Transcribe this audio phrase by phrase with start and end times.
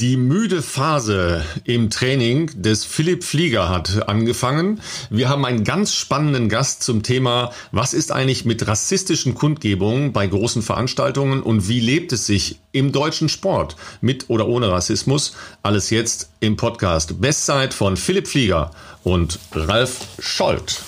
[0.00, 4.80] Die müde Phase im Training des Philipp Flieger hat angefangen.
[5.10, 10.28] Wir haben einen ganz spannenden Gast zum Thema, was ist eigentlich mit rassistischen Kundgebungen bei
[10.28, 15.34] großen Veranstaltungen und wie lebt es sich im deutschen Sport mit oder ohne Rassismus?
[15.64, 18.70] Alles jetzt im Podcast Bestzeit von Philipp Flieger
[19.02, 20.84] und Ralf Scholz.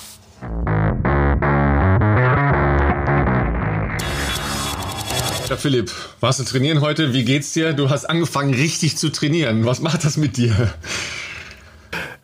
[5.51, 5.91] Ja, Philipp,
[6.21, 7.11] warst du trainieren heute?
[7.11, 7.73] Wie geht's dir?
[7.73, 9.65] Du hast angefangen richtig zu trainieren.
[9.65, 10.73] Was macht das mit dir?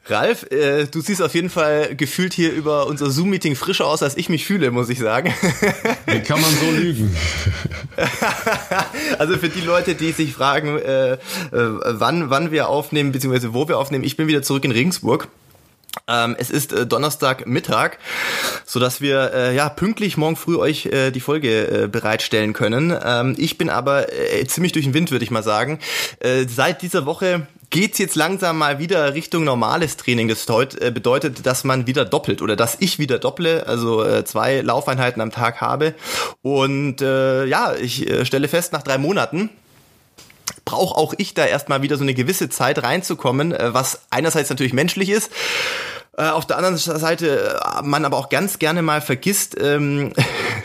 [0.05, 4.15] Ralf, äh, du siehst auf jeden Fall gefühlt hier über unser Zoom-Meeting frischer aus, als
[4.15, 5.33] ich mich fühle, muss ich sagen.
[6.05, 7.13] Wie kann man so lügen?
[9.19, 11.17] also für die Leute, die sich fragen, äh, äh,
[11.51, 15.27] wann, wann wir aufnehmen, beziehungsweise wo wir aufnehmen, ich bin wieder zurück in Regensburg.
[16.07, 17.97] Ähm, es ist äh, Donnerstagmittag,
[18.65, 22.95] so dass wir äh, ja pünktlich morgen früh euch äh, die Folge äh, bereitstellen können.
[23.03, 25.79] Ähm, ich bin aber äh, ziemlich durch den Wind, würde ich mal sagen.
[26.19, 30.29] Äh, seit dieser Woche geht's jetzt langsam mal wieder Richtung normales Training.
[30.29, 35.31] Das bedeutet, dass man wieder doppelt oder dass ich wieder dopple, also zwei Laufeinheiten am
[35.31, 35.93] Tag habe.
[36.41, 39.49] Und ja, ich stelle fest, nach drei Monaten
[40.67, 44.73] brauche auch ich da erstmal wieder so eine gewisse Zeit reinzukommen, äh, was einerseits natürlich
[44.73, 45.31] menschlich ist,
[46.17, 50.11] äh, auf der anderen Seite äh, man aber auch ganz gerne mal vergisst, ähm,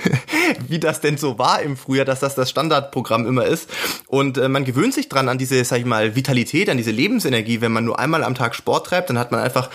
[0.69, 3.71] wie das denn so war im Frühjahr, dass das das Standardprogramm immer ist.
[4.09, 7.61] Und äh, man gewöhnt sich dran an diese, sag ich mal, Vitalität, an diese Lebensenergie.
[7.61, 9.71] Wenn man nur einmal am Tag Sport treibt, dann hat man einfach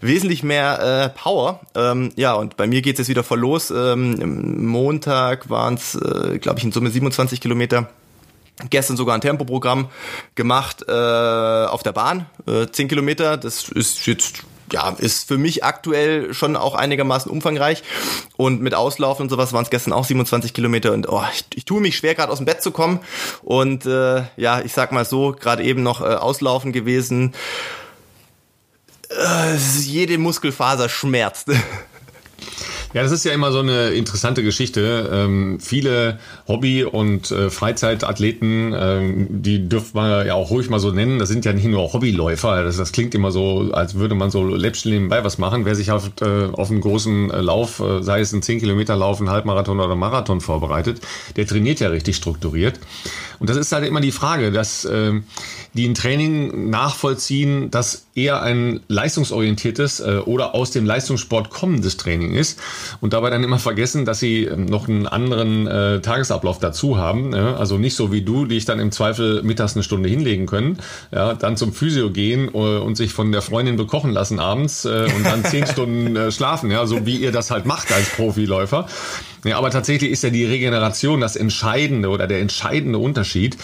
[0.00, 1.60] wesentlich mehr äh, Power.
[1.74, 3.72] Ähm, ja, und bei mir geht es jetzt wieder voll los.
[3.72, 7.88] Ähm, Montag waren es, äh, glaube ich, in Summe 27 Kilometer
[8.70, 9.88] gestern sogar ein Tempoprogramm
[10.34, 13.36] gemacht äh, auf der Bahn, äh, 10 Kilometer.
[13.36, 17.82] Das ist jetzt ja, ist für mich aktuell schon auch einigermaßen umfangreich.
[18.36, 20.92] Und mit Auslaufen und sowas waren es gestern auch 27 Kilometer.
[20.92, 23.00] Und oh, ich, ich tue mich schwer, gerade aus dem Bett zu kommen.
[23.42, 27.34] Und äh, ja, ich sag mal so, gerade eben noch äh, Auslaufen gewesen.
[29.10, 31.48] Äh, jede Muskelfaser schmerzt.
[32.94, 35.10] Ja, das ist ja immer so eine interessante Geschichte.
[35.12, 40.90] Ähm, viele Hobby- und äh, Freizeitathleten, ähm, die dürfen wir ja auch ruhig mal so
[40.90, 42.62] nennen, das sind ja nicht nur Hobbyläufer.
[42.62, 45.64] Das, das klingt immer so, als würde man so läppchen nebenbei was machen.
[45.64, 48.94] Wer sich auf, äh, auf einen großen äh, Lauf, äh, sei es ein 10 Kilometer
[48.94, 51.00] Lauf, ein Halbmarathon oder Marathon vorbereitet,
[51.36, 52.78] der trainiert ja richtig strukturiert.
[53.42, 55.14] Und das ist halt immer die Frage, dass äh,
[55.74, 62.34] die ein Training nachvollziehen, das eher ein leistungsorientiertes äh, oder aus dem Leistungssport kommendes Training
[62.34, 62.60] ist
[63.00, 67.34] und dabei dann immer vergessen, dass sie ähm, noch einen anderen äh, Tagesablauf dazu haben.
[67.34, 67.56] Ja?
[67.56, 70.78] Also nicht so wie du, die ich dann im Zweifel mittags eine Stunde hinlegen können,
[71.10, 75.08] ja, dann zum Physio gehen äh, und sich von der Freundin bekochen lassen abends äh,
[75.16, 78.86] und dann zehn Stunden äh, schlafen, ja, so wie ihr das halt macht als Profiläufer.
[79.44, 83.56] Ja, aber tatsächlich ist ja die Regeneration das entscheidende oder der entscheidende Unterschied.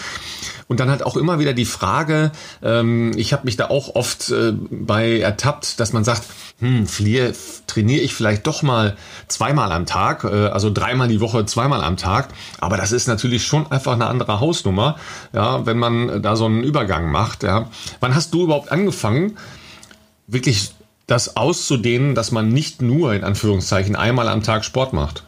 [0.67, 2.31] Und dann halt auch immer wieder die Frage,
[2.61, 6.23] ähm, ich habe mich da auch oft äh, bei ertappt, dass man sagt,
[6.59, 7.33] hm, Flier,
[7.65, 8.95] trainiere ich vielleicht doch mal
[9.27, 12.29] zweimal am Tag, äh, also dreimal die Woche, zweimal am Tag.
[12.59, 14.97] Aber das ist natürlich schon einfach eine andere Hausnummer,
[15.33, 17.41] ja, wenn man da so einen Übergang macht.
[17.41, 17.69] Ja.
[17.99, 19.37] Wann hast du überhaupt angefangen,
[20.27, 20.71] wirklich
[21.07, 25.23] das auszudehnen, dass man nicht nur in Anführungszeichen einmal am Tag Sport macht?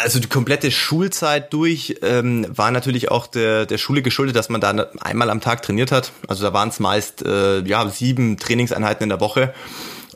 [0.00, 4.62] Also die komplette Schulzeit durch ähm, war natürlich auch der, der Schule geschuldet, dass man
[4.62, 4.70] da
[5.00, 6.12] einmal am Tag trainiert hat.
[6.28, 9.52] Also da waren es meist äh, ja sieben Trainingseinheiten in der Woche.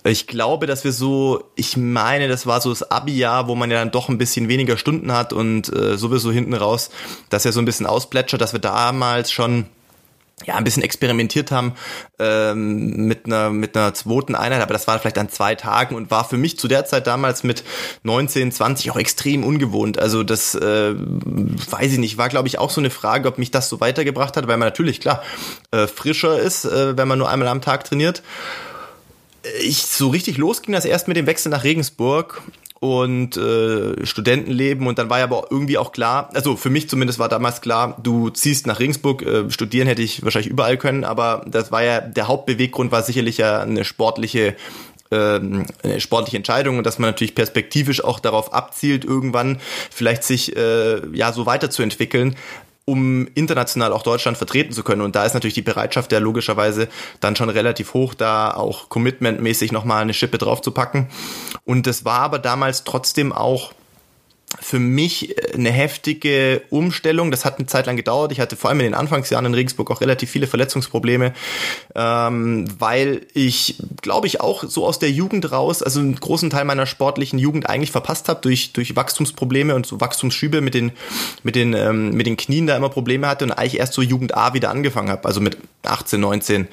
[0.05, 3.79] Ich glaube, dass wir so, ich meine, das war so das Abi-Jahr, wo man ja
[3.79, 6.91] dann doch ein bisschen weniger Stunden hat und äh, sowieso hinten raus,
[7.29, 9.67] dass er so ein bisschen ausplätschert, dass wir damals schon
[10.45, 11.73] ja, ein bisschen experimentiert haben
[12.19, 16.11] ähm, mit einer mit einer zweiten Einheit, aber das war vielleicht an zwei Tagen und
[16.11, 17.65] war für mich zu der Zeit damals mit
[18.03, 19.99] 19, 20 auch extrem ungewohnt.
[19.99, 23.51] Also das äh, weiß ich nicht, war glaube ich auch so eine Frage, ob mich
[23.51, 25.23] das so weitergebracht hat, weil man natürlich klar
[25.71, 28.23] äh, frischer ist, äh, wenn man nur einmal am Tag trainiert.
[29.63, 32.43] Ich so richtig losging das erst mit dem Wechsel nach Regensburg
[32.81, 34.87] und äh, Studentenleben.
[34.87, 37.97] Und dann war ja aber irgendwie auch klar, also für mich zumindest war damals klar,
[38.03, 42.01] du ziehst nach Regensburg, äh, studieren hätte ich wahrscheinlich überall können, aber das war ja,
[42.01, 44.57] der Hauptbeweggrund war sicherlich ja eine sportliche
[45.11, 46.79] ähm, eine sportliche Entscheidung.
[46.79, 52.37] Und dass man natürlich perspektivisch auch darauf abzielt, irgendwann vielleicht sich äh, ja so weiterzuentwickeln,
[52.87, 55.03] um international auch Deutschland vertreten zu können.
[55.03, 56.89] Und da ist natürlich die Bereitschaft ja logischerweise
[57.21, 61.09] dann schon relativ hoch, da auch commitmentmäßig nochmal eine Schippe draufzupacken.
[61.65, 63.73] Und es war aber damals trotzdem auch
[64.61, 67.31] für mich äh, eine heftige Umstellung.
[67.31, 68.33] Das hat eine Zeit lang gedauert.
[68.33, 71.33] Ich hatte vor allem in den Anfangsjahren in Regensburg auch relativ viele Verletzungsprobleme,
[71.95, 76.65] ähm, weil ich, glaube ich, auch so aus der Jugend raus, also einen großen Teil
[76.65, 80.93] meiner sportlichen Jugend eigentlich verpasst habe durch, durch Wachstumsprobleme und so Wachstumsschübe mit den,
[81.43, 84.37] mit den, ähm, mit den Knien da immer Probleme hatte und eigentlich erst so Jugend
[84.37, 86.69] A wieder angefangen habe, also mit 18, 19.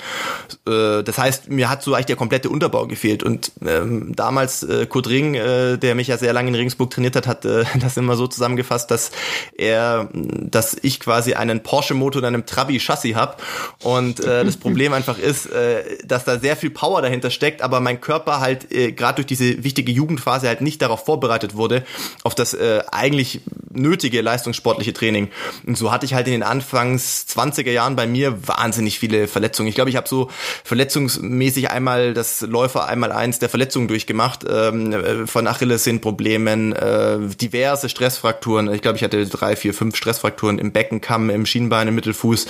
[0.67, 4.85] Äh, das heißt, mir hat so eigentlich der komplette Unterbau gefehlt und ähm, damals äh,
[4.85, 7.97] Kurt Ring, äh, der mich ja sehr lange in Regensburg trainiert hat, hat äh, das
[7.97, 9.11] immer so zusammengefasst, dass
[9.57, 13.37] er, dass ich quasi einen Porsche-Motor in einem Trabi-Chassis habe
[13.83, 17.79] und äh, das Problem einfach ist, äh, dass da sehr viel Power dahinter steckt, aber
[17.79, 21.83] mein Körper halt äh, gerade durch diese wichtige Jugendphase halt nicht darauf vorbereitet wurde,
[22.23, 23.41] auf das äh, eigentlich
[23.73, 25.29] nötige leistungssportliche Training.
[25.65, 29.69] Und so hatte ich halt in den Anfangs 20er Jahren bei mir wahnsinnig viele Verletzungen.
[29.69, 30.29] Ich glaube, ich habe so
[30.63, 37.17] verletzungsmäßig einmal das Läufer einmal eins der Verletzungen durchgemacht, ähm, äh, von Achillessehnenproblemen, äh,
[37.53, 38.73] diverse Stressfrakturen.
[38.73, 42.47] Ich glaube, ich hatte drei, vier, fünf Stressfrakturen im Beckenkamm, im Schienbein, im Mittelfuß,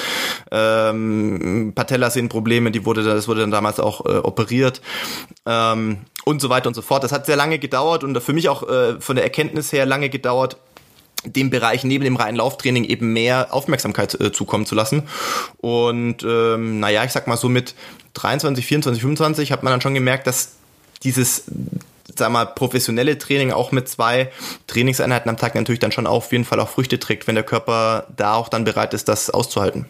[0.51, 4.81] ähm, Patellasehnenprobleme, die wurde, das wurde dann damals auch äh, operiert.
[5.45, 7.03] Ähm, und so weiter und so fort.
[7.03, 10.09] Das hat sehr lange gedauert und für mich auch äh, von der Erkenntnis her lange
[10.09, 10.55] gedauert,
[11.25, 15.03] dem Bereich neben dem reinen Lauftraining eben mehr Aufmerksamkeit äh, zukommen zu lassen.
[15.57, 17.75] Und ähm, naja, ich sag mal so mit
[18.13, 20.53] 23, 24, 25 hat man dann schon gemerkt, dass
[21.03, 21.43] dieses
[22.17, 24.31] sag mal, professionelle Training auch mit zwei
[24.67, 28.07] Trainingseinheiten am Tag natürlich dann schon auf jeden Fall auch Früchte trägt, wenn der Körper
[28.15, 29.85] da auch dann bereit ist, das auszuhalten.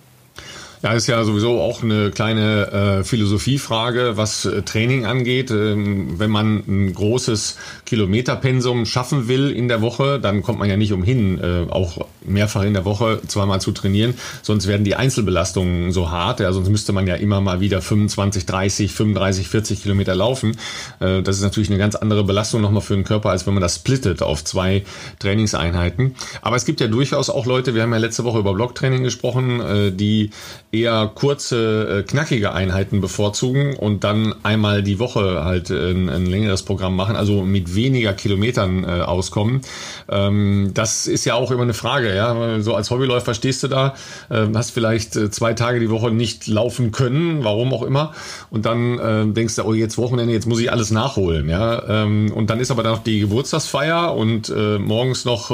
[0.83, 5.49] Ja, ist ja sowieso auch eine kleine äh, Philosophiefrage, was äh, Training angeht.
[5.49, 10.75] Ähm, wenn man ein großes Kilometerpensum schaffen will in der Woche, dann kommt man ja
[10.75, 14.15] nicht umhin, äh, auch mehrfach in der Woche zweimal zu trainieren.
[14.41, 16.41] Sonst werden die Einzelbelastungen so hart.
[16.41, 20.57] Ja, sonst müsste man ja immer mal wieder 25, 30, 35, 40 Kilometer laufen.
[20.99, 23.61] Äh, das ist natürlich eine ganz andere Belastung nochmal für den Körper, als wenn man
[23.61, 24.83] das splittet auf zwei
[25.19, 26.15] Trainingseinheiten.
[26.41, 29.61] Aber es gibt ja durchaus auch Leute, wir haben ja letzte Woche über Blocktraining gesprochen,
[29.61, 30.31] äh, die
[30.73, 36.25] eher kurze, äh, knackige Einheiten bevorzugen und dann einmal die Woche halt äh, ein, ein
[36.25, 39.61] längeres Programm machen, also mit weniger Kilometern äh, auskommen.
[40.09, 42.59] Ähm, das ist ja auch immer eine Frage, ja.
[42.61, 43.93] So als Hobbyläufer stehst du da,
[44.29, 48.13] äh, hast vielleicht äh, zwei Tage die Woche nicht laufen können, warum auch immer,
[48.49, 51.83] und dann äh, denkst du, oh, jetzt Wochenende, jetzt muss ich alles nachholen, ja.
[51.87, 55.51] Ähm, und dann ist aber dann noch die Geburtstagsfeier und morgens noch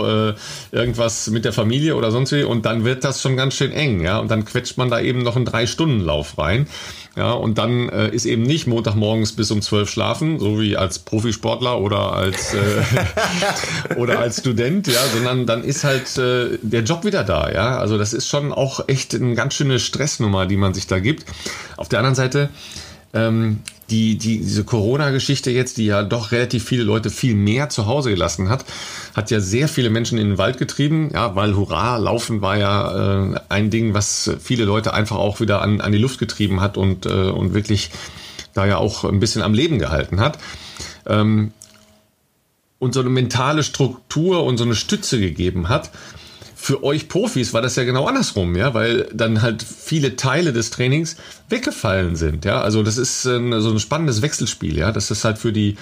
[0.71, 4.01] irgendwas mit der Familie oder sonst wie und dann wird das schon ganz schön eng,
[4.01, 4.19] ja.
[4.19, 6.67] Und dann quetscht man da eben eben noch einen Drei-Stunden-Lauf rein.
[7.17, 10.99] Ja, und dann äh, ist eben nicht Montagmorgens bis um zwölf schlafen, so wie als
[10.99, 17.03] Profisportler oder als äh, oder als Student, ja, sondern dann ist halt äh, der Job
[17.03, 17.77] wieder da, ja.
[17.77, 21.25] Also das ist schon auch echt eine ganz schöne Stressnummer, die man sich da gibt.
[21.75, 22.49] Auf der anderen Seite
[23.13, 23.59] ähm,
[23.89, 28.09] die, die, diese Corona-Geschichte jetzt, die ja doch relativ viele Leute viel mehr zu Hause
[28.09, 28.65] gelassen hat,
[29.15, 33.33] hat ja sehr viele Menschen in den Wald getrieben, ja, weil Hurra, Laufen war ja
[33.33, 36.77] äh, ein Ding, was viele Leute einfach auch wieder an, an die Luft getrieben hat
[36.77, 37.91] und, äh, und wirklich
[38.53, 40.37] da ja auch ein bisschen am Leben gehalten hat.
[41.05, 41.51] Ähm,
[42.79, 45.91] und so eine mentale Struktur und so eine Stütze gegeben hat,
[46.61, 50.71] für euch Profis war das ja genau andersrum, ja, weil dann halt viele Teile des
[50.71, 51.15] Trainings
[51.47, 52.61] weggefallen sind, ja.
[52.61, 54.91] Also das ist ein, so ein spannendes Wechselspiel, ja.
[54.91, 55.77] Das ist halt für die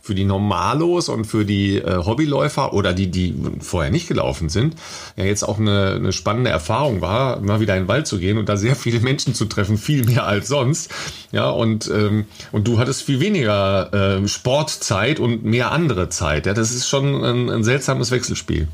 [0.00, 4.74] für die Normalos und für die äh, Hobbyläufer oder die, die vorher nicht gelaufen sind,
[5.16, 8.36] ja jetzt auch eine, eine spannende Erfahrung war, mal wieder in den Wald zu gehen
[8.36, 10.90] und da sehr viele Menschen zu treffen, viel mehr als sonst.
[11.30, 16.46] Ja, und, ähm, und du hattest viel weniger äh, Sportzeit und mehr andere Zeit.
[16.46, 18.66] Ja, das ist schon ein, ein seltsames Wechselspiel.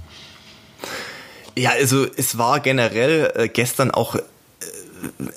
[1.59, 4.21] Ja, also es war generell äh, gestern auch äh,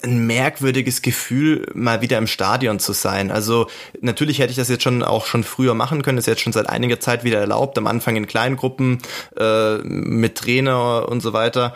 [0.03, 3.31] ein merkwürdiges Gefühl, mal wieder im Stadion zu sein.
[3.31, 3.65] Also
[4.01, 6.17] natürlich hätte ich das jetzt schon auch schon früher machen können.
[6.17, 7.75] Das ist jetzt schon seit einiger Zeit wieder erlaubt.
[7.79, 8.99] Am Anfang in kleinen Gruppen
[9.35, 11.73] äh, mit Trainer und so weiter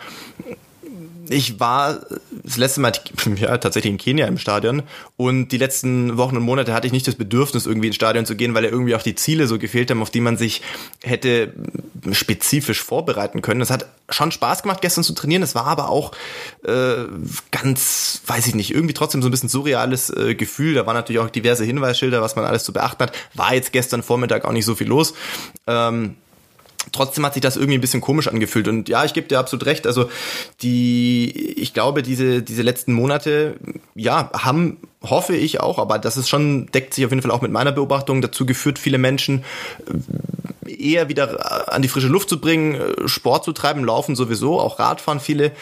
[1.28, 2.00] ich war
[2.42, 2.92] das letzte Mal
[3.36, 4.82] ja, tatsächlich in Kenia im Stadion
[5.16, 8.36] und die letzten Wochen und Monate hatte ich nicht das Bedürfnis, irgendwie ins Stadion zu
[8.36, 10.62] gehen, weil ja irgendwie auch die Ziele so gefehlt haben, auf die man sich
[11.02, 11.52] hätte
[12.12, 13.60] spezifisch vorbereiten können.
[13.60, 15.42] Es hat schon Spaß gemacht, gestern zu trainieren.
[15.42, 16.12] Es war aber auch
[16.64, 17.04] äh,
[17.50, 20.74] ganz, weiß ich nicht, irgendwie trotzdem so ein bisschen surreales äh, Gefühl.
[20.74, 23.12] Da waren natürlich auch diverse Hinweisschilder, was man alles zu beachten hat.
[23.34, 25.14] War jetzt gestern Vormittag auch nicht so viel los.
[25.66, 26.16] Ähm,
[26.92, 28.68] trotzdem hat sich das irgendwie ein bisschen komisch angefühlt.
[28.68, 29.86] Und ja, ich gebe dir absolut recht.
[29.86, 30.08] Also
[30.62, 33.56] die, ich glaube, diese, diese letzten Monate,
[33.94, 37.42] ja, haben, hoffe ich auch, aber das ist schon, deckt sich auf jeden Fall auch
[37.42, 39.44] mit meiner Beobachtung dazu geführt, viele Menschen
[40.66, 44.60] äh, eher wieder an die frische Luft zu bringen, äh, Sport zu treiben, laufen sowieso,
[44.60, 45.52] auch Radfahren viele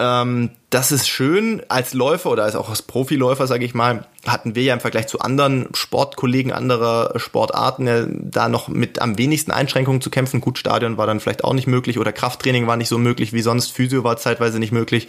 [0.00, 1.62] Ähm, das ist schön.
[1.68, 5.08] Als Läufer oder als auch als Profiläufer, sage ich mal, hatten wir ja im Vergleich
[5.08, 10.40] zu anderen Sportkollegen anderer Sportarten ja da noch mit am wenigsten Einschränkungen zu kämpfen.
[10.40, 13.42] Gut, Stadion war dann vielleicht auch nicht möglich oder Krafttraining war nicht so möglich wie
[13.42, 13.72] sonst.
[13.72, 15.08] Physio war zeitweise nicht möglich.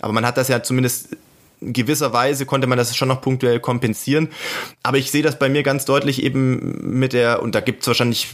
[0.00, 1.16] Aber man hat das ja zumindest
[1.62, 4.28] in gewisser Weise konnte man das schon noch punktuell kompensieren.
[4.82, 7.86] Aber ich sehe das bei mir ganz deutlich eben mit der, und da gibt es
[7.86, 8.28] wahrscheinlich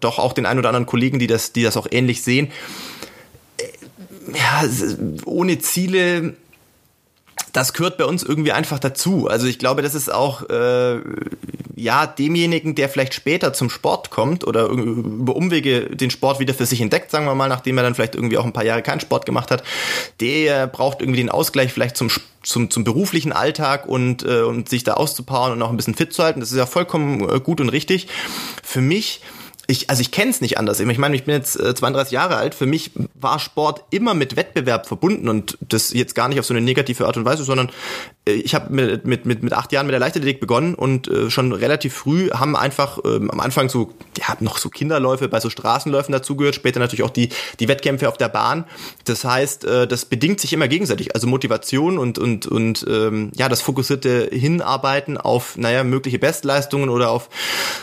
[0.00, 2.52] doch auch den ein oder anderen Kollegen, die das, die das auch ähnlich sehen
[4.34, 4.68] ja,
[5.24, 6.34] ohne Ziele,
[7.52, 9.28] das gehört bei uns irgendwie einfach dazu.
[9.28, 11.00] Also ich glaube, das ist auch äh,
[11.74, 16.66] ja demjenigen, der vielleicht später zum Sport kommt oder über Umwege den Sport wieder für
[16.66, 19.00] sich entdeckt, sagen wir mal, nachdem er dann vielleicht irgendwie auch ein paar Jahre keinen
[19.00, 19.62] Sport gemacht hat,
[20.20, 22.10] der braucht irgendwie den Ausgleich vielleicht zum
[22.42, 26.12] zum, zum beruflichen Alltag und, äh, und sich da auszupowern und auch ein bisschen fit
[26.12, 26.38] zu halten.
[26.38, 28.06] Das ist ja vollkommen äh, gut und richtig.
[28.62, 29.20] Für mich
[29.66, 30.78] ich, also ich kenne es nicht anders.
[30.80, 32.54] Ich meine, ich bin jetzt äh, 32 Jahre alt.
[32.54, 36.54] Für mich war Sport immer mit Wettbewerb verbunden und das jetzt gar nicht auf so
[36.54, 37.70] eine negative Art und Weise, sondern
[38.26, 41.30] äh, ich habe mit, mit, mit, mit acht Jahren mit der Leichtathletik begonnen und äh,
[41.30, 45.50] schon relativ früh haben einfach ähm, am Anfang so, ja, noch so Kinderläufe bei so
[45.50, 48.64] Straßenläufen dazugehört, später natürlich auch die, die Wettkämpfe auf der Bahn.
[49.04, 51.14] Das heißt, äh, das bedingt sich immer gegenseitig.
[51.14, 57.10] Also Motivation und, und, und ähm, ja, das fokussierte Hinarbeiten auf, naja, mögliche Bestleistungen oder
[57.10, 57.28] auf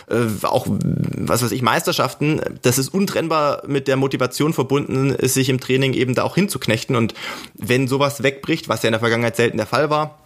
[0.08, 0.66] äh, auch,
[1.16, 6.14] was weiß ich, Meisterschaften, das ist untrennbar mit der Motivation verbunden, sich im Training eben
[6.14, 6.96] da auch hinzuknechten.
[6.96, 7.14] Und
[7.54, 10.18] wenn sowas wegbricht, was ja in der Vergangenheit selten der Fall war,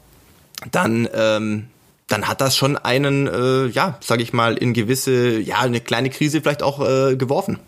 [0.71, 1.68] dann ähm,
[2.09, 6.09] dann hat das schon einen, äh, ja, sage ich mal, in gewisse, ja, eine kleine
[6.11, 7.59] Krise vielleicht auch äh, geworfen.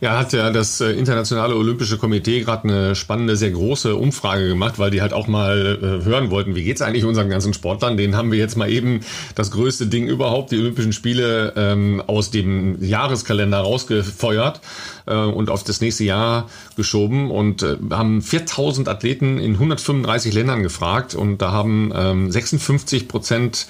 [0.00, 4.78] Ja, hat ja das äh, Internationale Olympische Komitee gerade eine spannende, sehr große Umfrage gemacht,
[4.78, 7.96] weil die halt auch mal äh, hören wollten, wie geht's eigentlich unseren ganzen Sportlern?
[7.96, 9.00] Den haben wir jetzt mal eben
[9.34, 14.60] das größte Ding überhaupt, die Olympischen Spiele, ähm, aus dem Jahreskalender rausgefeuert
[15.06, 20.62] äh, und auf das nächste Jahr geschoben und äh, haben 4000 Athleten in 135 Ländern
[20.62, 23.66] gefragt und da haben ähm, 56 Prozent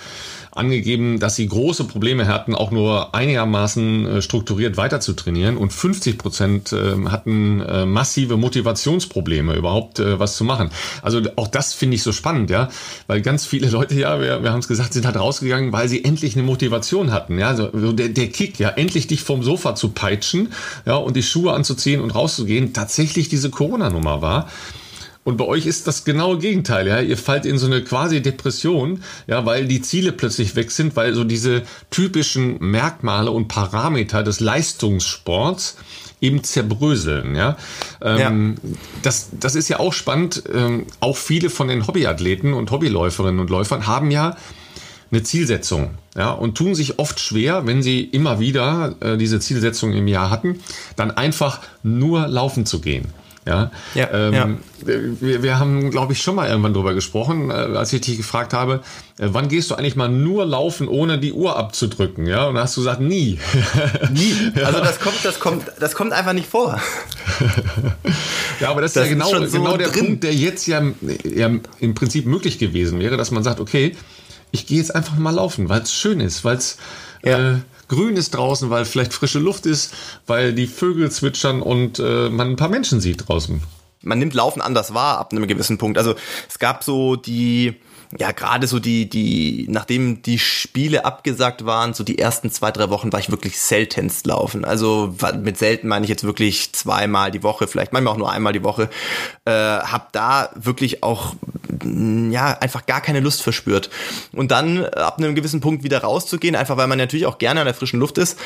[0.58, 5.56] angegeben, dass sie große Probleme hatten, auch nur einigermaßen äh, strukturiert weiter zu trainieren.
[5.56, 10.70] Und 50 Prozent ähm, hatten äh, massive Motivationsprobleme, überhaupt äh, was zu machen.
[11.02, 12.68] Also auch das finde ich so spannend, ja,
[13.06, 16.04] weil ganz viele Leute, ja, wir, wir haben es gesagt, sind halt rausgegangen, weil sie
[16.04, 19.90] endlich eine Motivation hatten, ja, also der, der Kick, ja, endlich dich vom Sofa zu
[19.90, 20.52] peitschen,
[20.86, 24.48] ja, und die Schuhe anzuziehen und rauszugehen, tatsächlich diese Corona-Nummer war.
[25.28, 27.02] Und bei euch ist das genaue Gegenteil, ja.
[27.02, 31.12] Ihr fallt in so eine quasi Depression, ja, weil die Ziele plötzlich weg sind, weil
[31.12, 35.76] so diese typischen Merkmale und Parameter des Leistungssports
[36.22, 37.58] eben zerbröseln, ja.
[38.00, 38.70] Ähm, ja.
[39.02, 40.44] Das, das ist ja auch spannend.
[40.50, 44.34] Ähm, auch viele von den Hobbyathleten und Hobbyläuferinnen und Läufern haben ja
[45.10, 49.92] eine Zielsetzung, ja, und tun sich oft schwer, wenn sie immer wieder äh, diese Zielsetzung
[49.92, 50.60] im Jahr hatten,
[50.96, 53.12] dann einfach nur laufen zu gehen.
[53.48, 54.48] Ja, ja, ähm, ja.
[55.20, 58.52] Wir, wir, haben, glaube ich, schon mal irgendwann drüber gesprochen, äh, als ich dich gefragt
[58.52, 58.82] habe,
[59.18, 62.26] äh, wann gehst du eigentlich mal nur laufen, ohne die Uhr abzudrücken?
[62.26, 63.38] Ja, und hast du gesagt, nie.
[64.12, 64.52] Nie.
[64.62, 66.78] Also das kommt, das kommt, das kommt einfach nicht vor.
[68.60, 70.04] ja, aber das, das ist ja genau, ist genau der drin.
[70.04, 70.82] Punkt, der jetzt ja,
[71.24, 71.50] ja
[71.80, 73.96] im Prinzip möglich gewesen wäre, dass man sagt, okay,
[74.50, 76.76] ich gehe jetzt einfach mal laufen, weil es schön ist, weil es
[77.22, 77.52] ja.
[77.52, 77.56] äh,
[77.88, 79.92] grün ist draußen, weil vielleicht frische Luft ist,
[80.26, 83.62] weil die Vögel zwitschern und äh, man ein paar Menschen sieht draußen.
[84.08, 85.98] Man nimmt Laufen anders wahr ab einem gewissen Punkt.
[85.98, 86.14] Also
[86.48, 87.76] es gab so die
[88.16, 92.88] ja, gerade so die, die, nachdem die Spiele abgesagt waren, so die ersten zwei, drei
[92.88, 94.64] Wochen war ich wirklich seltenst laufen.
[94.64, 98.54] Also mit selten meine ich jetzt wirklich zweimal die Woche, vielleicht manchmal auch nur einmal
[98.54, 98.88] die Woche.
[99.44, 101.34] Äh, hab da wirklich auch,
[101.84, 103.90] ja, einfach gar keine Lust verspürt.
[104.32, 107.66] Und dann ab einem gewissen Punkt wieder rauszugehen, einfach weil man natürlich auch gerne an
[107.66, 108.38] der frischen Luft ist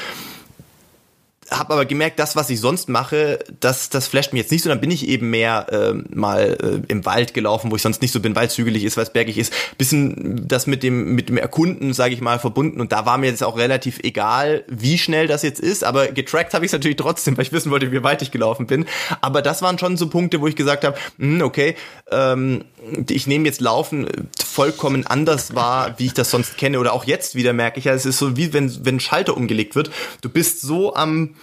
[1.58, 4.68] habe aber gemerkt, das, was ich sonst mache, das, das flasht mich jetzt nicht so.
[4.68, 8.12] Dann bin ich eben mehr äh, mal äh, im Wald gelaufen, wo ich sonst nicht
[8.12, 9.52] so bin, weil es hügelig ist, weil es bergig ist.
[9.78, 12.80] Bisschen das mit dem, mit dem Erkunden, sage ich mal, verbunden.
[12.80, 15.84] Und da war mir jetzt auch relativ egal, wie schnell das jetzt ist.
[15.84, 18.66] Aber getrackt habe ich es natürlich trotzdem, weil ich wissen wollte, wie weit ich gelaufen
[18.66, 18.86] bin.
[19.20, 21.76] Aber das waren schon so Punkte, wo ich gesagt habe, hm, okay,
[22.10, 22.64] ähm,
[23.08, 24.06] ich nehme jetzt Laufen
[24.44, 26.78] vollkommen anders wahr, wie ich das sonst kenne.
[26.78, 29.36] Oder auch jetzt wieder merke ich ja, es ist so wie wenn, wenn ein Schalter
[29.36, 29.90] umgelegt wird.
[30.20, 31.34] Du bist so am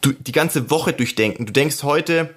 [0.00, 1.46] du, die ganze Woche durchdenken.
[1.46, 2.34] Du denkst heute,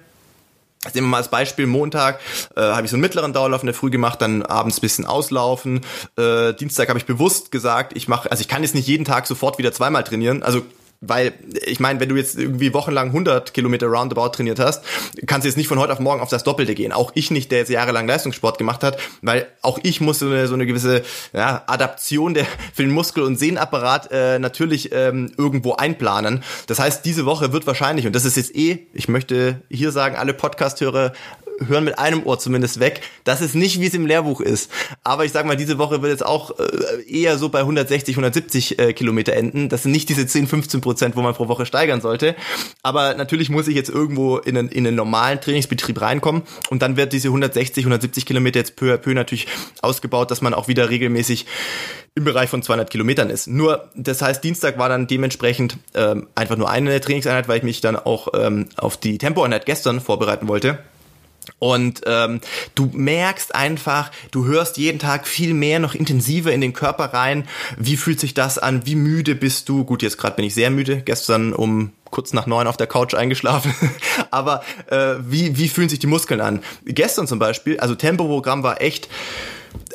[0.94, 2.20] nehmen wir mal als Beispiel, Montag
[2.56, 5.82] äh, habe ich so einen mittleren Dauerlauf in der Früh gemacht, dann abends bisschen auslaufen.
[6.16, 9.26] Äh, Dienstag habe ich bewusst gesagt, ich mache, also ich kann jetzt nicht jeden Tag
[9.26, 10.42] sofort wieder zweimal trainieren.
[10.42, 10.62] Also
[11.00, 11.32] weil,
[11.64, 14.84] ich meine, wenn du jetzt irgendwie wochenlang 100 Kilometer Roundabout trainiert hast,
[15.26, 16.92] kannst du jetzt nicht von heute auf morgen auf das Doppelte gehen.
[16.92, 20.46] Auch ich nicht, der jetzt jahrelang Leistungssport gemacht hat, weil auch ich musste so eine,
[20.46, 21.02] so eine gewisse
[21.32, 26.44] ja, Adaption der, für den Muskel- und Sehnenapparat äh, natürlich ähm, irgendwo einplanen.
[26.66, 30.16] Das heißt, diese Woche wird wahrscheinlich, und das ist jetzt eh, ich möchte hier sagen,
[30.16, 31.12] alle Podcast-Hörer
[31.66, 33.02] hören mit einem Ohr zumindest weg.
[33.24, 34.70] Das ist nicht, wie es im Lehrbuch ist.
[35.04, 38.78] Aber ich sag mal, diese Woche wird jetzt auch äh, eher so bei 160, 170
[38.78, 39.68] äh, Kilometer enden.
[39.68, 42.34] Das sind nicht diese 10, 15 Prozent, wo man pro Woche steigern sollte.
[42.82, 46.42] Aber natürlich muss ich jetzt irgendwo in einen, in einen normalen Trainingsbetrieb reinkommen.
[46.70, 49.46] Und dann wird diese 160, 170 Kilometer jetzt peu à peu natürlich
[49.82, 51.46] ausgebaut, dass man auch wieder regelmäßig
[52.14, 53.46] im Bereich von 200 Kilometern ist.
[53.46, 57.80] Nur, das heißt, Dienstag war dann dementsprechend ähm, einfach nur eine Trainingseinheit, weil ich mich
[57.80, 60.80] dann auch ähm, auf die Tempoeinheit gestern vorbereiten wollte.
[61.58, 62.40] Und ähm,
[62.74, 67.46] du merkst einfach, du hörst jeden Tag viel mehr, noch intensiver in den Körper rein.
[67.78, 68.86] Wie fühlt sich das an?
[68.86, 69.84] Wie müde bist du?
[69.84, 71.02] Gut, jetzt gerade bin ich sehr müde.
[71.02, 73.74] Gestern um kurz nach neun auf der Couch eingeschlafen.
[74.30, 76.62] Aber äh, wie, wie fühlen sich die Muskeln an?
[76.84, 79.08] Gestern zum Beispiel, also Tempoprogramm war echt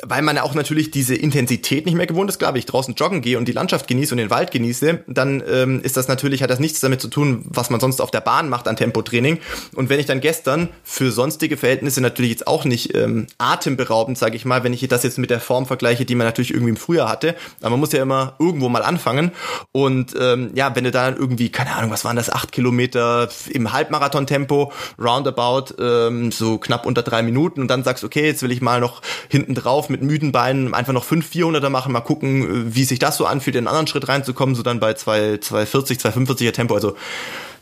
[0.02, 2.40] weil man auch natürlich diese Intensität nicht mehr gewohnt ist.
[2.40, 5.80] Wenn ich draußen joggen gehe und die Landschaft genieße und den Wald genieße, dann ähm,
[5.82, 8.48] ist das natürlich, hat das nichts damit zu tun, was man sonst auf der Bahn
[8.48, 9.38] macht an Tempotraining.
[9.74, 14.36] Und wenn ich dann gestern für sonstige Verhältnisse natürlich jetzt auch nicht ähm, atemberaubend, sage
[14.36, 16.76] ich mal, wenn ich das jetzt mit der Form vergleiche, die man natürlich irgendwie im
[16.76, 19.32] Frühjahr hatte, aber man muss ja immer irgendwo mal anfangen.
[19.72, 23.72] Und ähm, ja, wenn du da irgendwie, keine Ahnung, was waren das, acht Kilometer im
[23.72, 28.60] Halbmarathon-Tempo, roundabout, ähm, so knapp unter drei Minuten und dann sagst, okay, jetzt will ich
[28.60, 32.84] mal noch hinten drauf mit müden Beinen einfach noch 5 400er machen, mal gucken, wie
[32.84, 36.52] sich das so anfühlt, in einen anderen Schritt reinzukommen, so dann bei 2, 240, 245er
[36.52, 36.96] Tempo, also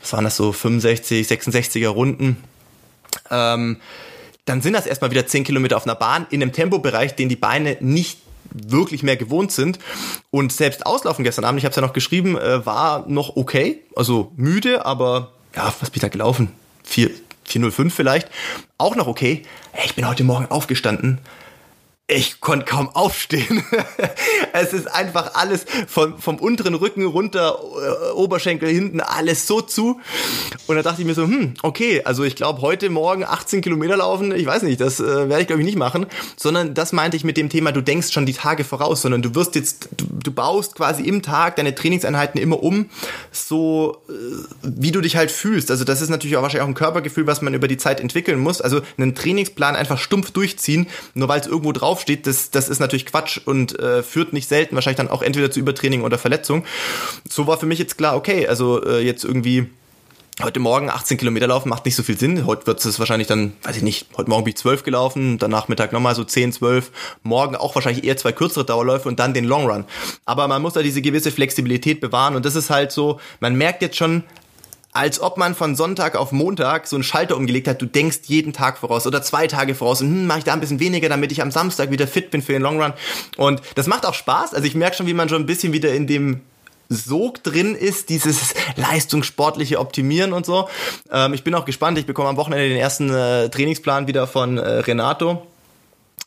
[0.01, 2.37] was waren das so 65, 66er Runden.
[3.31, 3.77] Ähm,
[4.45, 7.35] dann sind das erstmal wieder 10 Kilometer auf einer Bahn in einem Tempobereich, den die
[7.35, 8.19] Beine nicht
[8.53, 9.79] wirklich mehr gewohnt sind.
[10.29, 13.81] Und selbst Auslaufen gestern Abend, ich habe es ja noch geschrieben, äh, war noch okay.
[13.95, 16.51] Also müde, aber ja, was bin ich da gelaufen?
[16.83, 17.09] 4,
[17.45, 18.29] 405 vielleicht.
[18.77, 19.41] Auch noch okay.
[19.71, 21.19] Hey, ich bin heute Morgen aufgestanden
[22.07, 23.63] ich konnte kaum aufstehen.
[24.53, 29.99] es ist einfach alles vom, vom unteren Rücken runter, äh, Oberschenkel hinten, alles so zu.
[30.67, 33.97] Und da dachte ich mir so, hm, okay, also ich glaube heute Morgen 18 Kilometer
[33.97, 36.05] laufen, ich weiß nicht, das äh, werde ich glaube ich nicht machen,
[36.37, 39.33] sondern das meinte ich mit dem Thema, du denkst schon die Tage voraus, sondern du
[39.33, 42.91] wirst jetzt, du, du baust quasi im Tag deine Trainingseinheiten immer um,
[43.31, 44.13] so äh,
[44.61, 45.71] wie du dich halt fühlst.
[45.71, 48.39] Also das ist natürlich auch wahrscheinlich auch ein Körpergefühl, was man über die Zeit entwickeln
[48.39, 48.61] muss.
[48.61, 50.85] Also einen Trainingsplan einfach stumpf durchziehen,
[51.15, 54.49] nur weil es irgendwo drauf draufsteht, das, das ist natürlich Quatsch und äh, führt nicht
[54.49, 56.65] selten wahrscheinlich dann auch entweder zu Übertraining oder Verletzung.
[57.29, 59.69] So war für mich jetzt klar, okay, also äh, jetzt irgendwie
[60.43, 62.45] heute Morgen 18 Kilometer laufen macht nicht so viel Sinn.
[62.45, 65.49] Heute wird es wahrscheinlich dann, weiß ich nicht, heute Morgen bin ich 12 gelaufen, dann
[65.49, 66.91] Nachmittag nochmal so 10, 12,
[67.23, 69.85] morgen auch wahrscheinlich eher zwei kürzere Dauerläufe und dann den Long Run.
[70.25, 73.81] Aber man muss da diese gewisse Flexibilität bewahren und das ist halt so, man merkt
[73.81, 74.23] jetzt schon,
[74.95, 77.81] als ob man von Sonntag auf Montag so einen Schalter umgelegt hat.
[77.81, 80.61] Du denkst jeden Tag voraus oder zwei Tage voraus und hm, mache ich da ein
[80.61, 82.93] bisschen weniger, damit ich am Samstag wieder fit bin für den Long Run.
[83.35, 84.53] Und das macht auch Spaß.
[84.53, 86.41] Also ich merke schon, wie man schon ein bisschen wieder in dem
[86.87, 90.69] Sog drin ist, dieses leistungssportliche Optimieren und so.
[91.11, 91.97] Ähm, ich bin auch gespannt.
[91.97, 95.45] Ich bekomme am Wochenende den ersten äh, Trainingsplan wieder von äh, Renato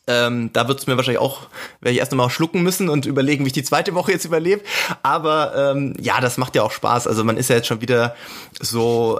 [0.09, 1.43] ähm, da wird es mir wahrscheinlich auch,
[1.79, 4.63] werde ich erst nochmal schlucken müssen und überlegen, wie ich die zweite Woche jetzt überlebe.
[5.03, 7.07] Aber ähm, ja, das macht ja auch Spaß.
[7.07, 8.15] Also man ist ja jetzt schon wieder
[8.59, 9.19] so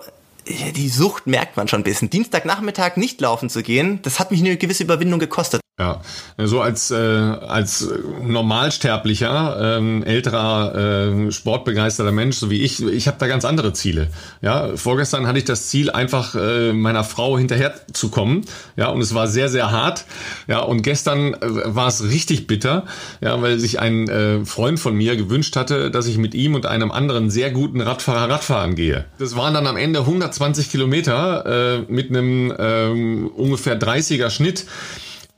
[0.49, 2.10] die Sucht merkt man schon ein bisschen.
[2.10, 5.62] Dienstagnachmittag nicht laufen zu gehen, das hat mich eine gewisse Überwindung gekostet.
[5.79, 6.01] Ja,
[6.37, 7.87] so als, äh, als
[8.21, 14.09] normalsterblicher, ähm, älterer, äh, sportbegeisterter Mensch, so wie ich, ich habe da ganz andere Ziele.
[14.41, 18.41] Ja, vorgestern hatte ich das Ziel, einfach äh, meiner Frau hinterher zu kommen.
[18.75, 20.03] Ja, und es war sehr, sehr hart.
[20.49, 22.83] Ja, und gestern äh, war es richtig bitter,
[23.21, 26.65] ja, weil sich ein äh, Freund von mir gewünscht hatte, dass ich mit ihm und
[26.65, 29.05] einem anderen sehr guten Radfahrer Radfahren gehe.
[29.17, 31.45] Das waren dann am Ende 120 Kilometer
[31.77, 32.87] äh, mit einem äh,
[33.29, 34.65] ungefähr 30er Schnitt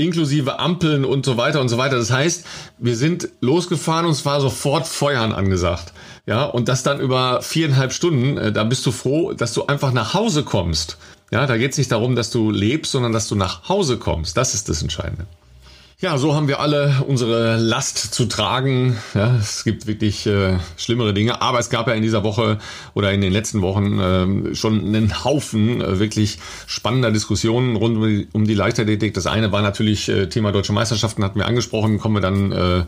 [0.01, 1.97] inklusive Ampeln und so weiter und so weiter.
[1.97, 2.45] Das heißt,
[2.79, 5.93] wir sind losgefahren und es war sofort Feuern angesagt.
[6.25, 9.91] Ja, und das dann über viereinhalb Stunden, äh, da bist du froh, dass du einfach
[9.91, 10.97] nach Hause kommst.
[11.31, 14.37] Ja, da geht es nicht darum, dass du lebst, sondern dass du nach Hause kommst.
[14.37, 15.25] Das ist das Entscheidende.
[16.01, 18.97] Ja, so haben wir alle unsere Last zu tragen.
[19.13, 22.57] Ja, es gibt wirklich äh, schlimmere Dinge, aber es gab ja in dieser Woche
[22.95, 28.07] oder in den letzten Wochen äh, schon einen Haufen äh, wirklich spannender Diskussionen rund um
[28.07, 29.13] die, um die Leichtathletik.
[29.13, 32.83] Das eine war natürlich äh, Thema Deutsche Meisterschaften, hatten wir angesprochen, kommen wir dann äh,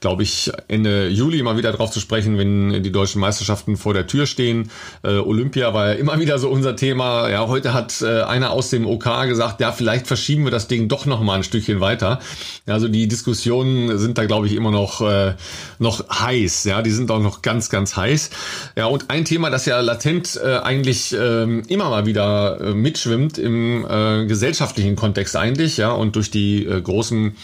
[0.00, 4.06] glaube ich, Ende Juli mal wieder drauf zu sprechen, wenn die deutschen Meisterschaften vor der
[4.06, 4.70] Tür stehen.
[5.02, 7.28] Äh, Olympia war ja immer wieder so unser Thema.
[7.28, 10.88] Ja, heute hat äh, einer aus dem OK gesagt, ja, vielleicht verschieben wir das Ding
[10.88, 12.20] doch noch mal ein Stückchen weiter.
[12.66, 15.34] Also die Diskussionen sind da, glaube ich, immer noch, äh,
[15.78, 16.64] noch heiß.
[16.64, 18.30] Ja, die sind auch noch ganz, ganz heiß.
[18.76, 23.36] Ja, und ein Thema, das ja latent äh, eigentlich äh, immer mal wieder äh, mitschwimmt
[23.36, 27.36] im äh, gesellschaftlichen Kontext eigentlich, ja, und durch die äh, großen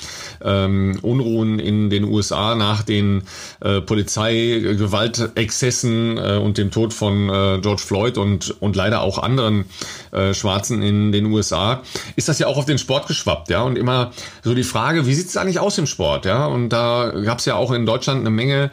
[0.43, 3.25] ähm, Unruhen in den USA USA nach den
[3.61, 9.65] äh, Polizeigewaltexzessen äh, und dem Tod von äh, George Floyd und, und leider auch anderen
[10.13, 11.83] äh, Schwarzen in den USA,
[12.15, 13.63] ist das ja auch auf den Sport geschwappt, ja.
[13.63, 16.47] Und immer so die Frage, wie sieht es eigentlich aus im Sport, ja?
[16.47, 18.71] Und da gab es ja auch in Deutschland eine Menge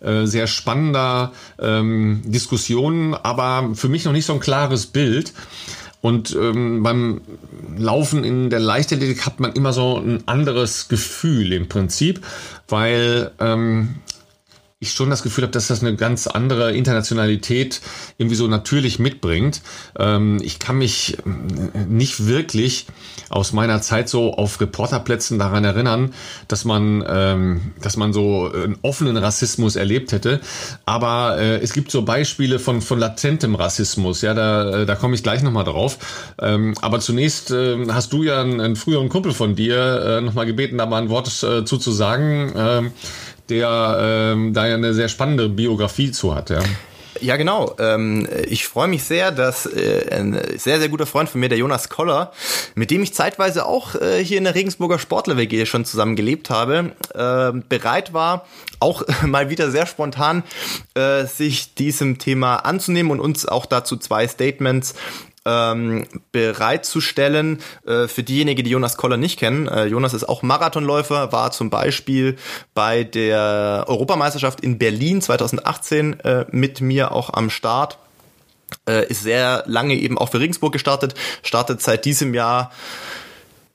[0.00, 5.32] äh, sehr spannender ähm, Diskussionen, aber für mich noch nicht so ein klares Bild.
[6.04, 7.22] Und ähm, beim
[7.78, 12.20] Laufen in der Leichtathletik hat man immer so ein anderes Gefühl im Prinzip,
[12.68, 13.94] weil ähm,
[14.80, 17.80] ich schon das Gefühl habe, dass das eine ganz andere Internationalität
[18.18, 19.62] irgendwie so natürlich mitbringt.
[19.98, 22.86] Ähm, ich kann mich äh, nicht wirklich
[23.30, 26.12] aus meiner Zeit so auf Reporterplätzen daran erinnern,
[26.48, 30.40] dass man, ähm, dass man so einen offenen Rassismus erlebt hätte.
[30.84, 34.20] Aber äh, es gibt so Beispiele von, von latentem Rassismus.
[34.20, 36.34] Ja, da, äh, da komme ich gleich nochmal drauf.
[36.40, 40.78] Ähm, aber zunächst hast du ja einen, einen früheren Kumpel von dir äh, nochmal gebeten,
[40.78, 41.64] da mal ein Wort äh,
[43.50, 46.50] Ähm, der ähm, da ja eine sehr spannende Biografie zu hat.
[46.50, 46.62] Ja.
[47.20, 47.76] Ja, genau.
[47.78, 51.58] Ähm, ich freue mich sehr, dass äh, ein sehr, sehr guter Freund von mir, der
[51.58, 52.32] Jonas Koller,
[52.74, 56.50] mit dem ich zeitweise auch äh, hier in der Regensburger Sportler WG schon zusammen gelebt
[56.50, 58.46] habe, äh, bereit war,
[58.80, 60.42] auch mal wieder sehr spontan
[60.94, 64.94] äh, sich diesem Thema anzunehmen und uns auch dazu zwei Statements
[65.44, 67.60] ähm, bereitzustellen.
[67.86, 71.70] Äh, für diejenigen, die Jonas Koller nicht kennen, äh, Jonas ist auch Marathonläufer, war zum
[71.70, 72.36] Beispiel
[72.74, 77.98] bei der Europameisterschaft in Berlin 2018 äh, mit mir auch am Start.
[78.88, 82.70] Äh, ist sehr lange eben auch für Regensburg gestartet, startet seit diesem Jahr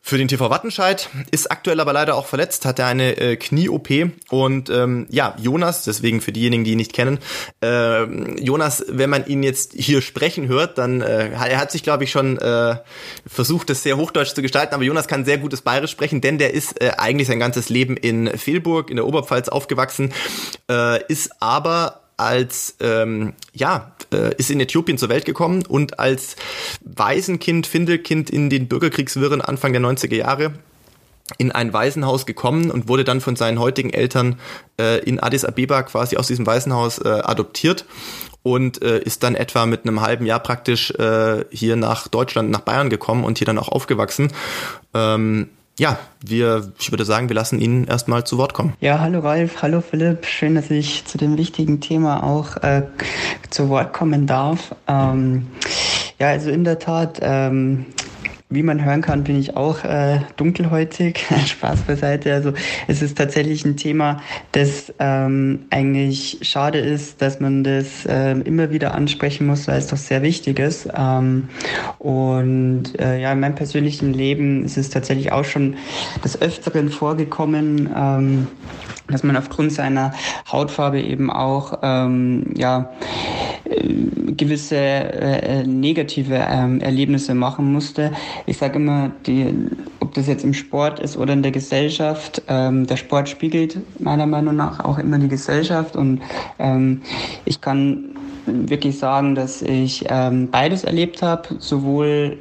[0.01, 3.89] für den TV Wattenscheid, ist aktuell aber leider auch verletzt, hat er eine äh, Knie-OP
[4.29, 7.19] und ähm, ja, Jonas, deswegen für diejenigen, die ihn nicht kennen,
[7.61, 8.03] äh,
[8.41, 12.11] Jonas, wenn man ihn jetzt hier sprechen hört, dann, äh, er hat sich glaube ich
[12.11, 12.77] schon äh,
[13.27, 16.53] versucht, das sehr hochdeutsch zu gestalten, aber Jonas kann sehr gutes Bayerisch sprechen, denn der
[16.53, 20.13] ist äh, eigentlich sein ganzes Leben in Fehlburg in der Oberpfalz aufgewachsen,
[20.69, 26.35] äh, ist aber als ähm, ja äh, ist in Äthiopien zur Welt gekommen und als
[26.81, 30.53] Waisenkind, Findelkind in den Bürgerkriegswirren Anfang der 90er Jahre
[31.37, 34.39] in ein Waisenhaus gekommen und wurde dann von seinen heutigen Eltern
[34.79, 37.85] äh, in Addis Abeba quasi aus diesem Waisenhaus äh, adoptiert
[38.41, 42.61] und äh, ist dann etwa mit einem halben Jahr praktisch äh, hier nach Deutschland, nach
[42.61, 44.31] Bayern gekommen und hier dann auch aufgewachsen.
[44.93, 48.73] Ähm, ja, wir, ich würde sagen, wir lassen ihn erstmal zu Wort kommen.
[48.81, 50.25] Ja, hallo Ralf, hallo Philipp.
[50.25, 52.83] Schön, dass ich zu dem wichtigen Thema auch äh,
[53.49, 54.75] zu Wort kommen darf.
[54.87, 55.47] Ähm,
[56.19, 57.85] ja, also in der Tat, ähm,
[58.51, 61.23] wie man hören kann, bin ich auch äh, dunkelhäutig.
[61.45, 62.33] Spaß beiseite.
[62.33, 62.53] Also
[62.87, 64.21] es ist tatsächlich ein Thema,
[64.53, 69.87] das ähm, eigentlich schade ist, dass man das äh, immer wieder ansprechen muss, weil es
[69.87, 70.89] doch sehr wichtig ist.
[70.95, 71.49] Ähm,
[71.99, 75.75] und äh, ja, in meinem persönlichen Leben ist es tatsächlich auch schon
[76.23, 77.87] des Öfteren vorgekommen.
[77.95, 78.47] Ähm,
[79.11, 80.13] dass man aufgrund seiner
[80.51, 82.91] Hautfarbe eben auch ähm, ja,
[83.65, 83.93] äh,
[84.33, 88.11] gewisse äh, negative ähm, Erlebnisse machen musste.
[88.45, 89.53] Ich sage immer, die,
[89.99, 94.25] ob das jetzt im Sport ist oder in der Gesellschaft, ähm, der Sport spiegelt meiner
[94.25, 95.95] Meinung nach auch immer die Gesellschaft.
[95.95, 96.21] Und
[96.57, 97.01] ähm,
[97.45, 98.15] ich kann
[98.69, 102.37] wirklich sagen, dass ich ähm, beides erlebt habe, sowohl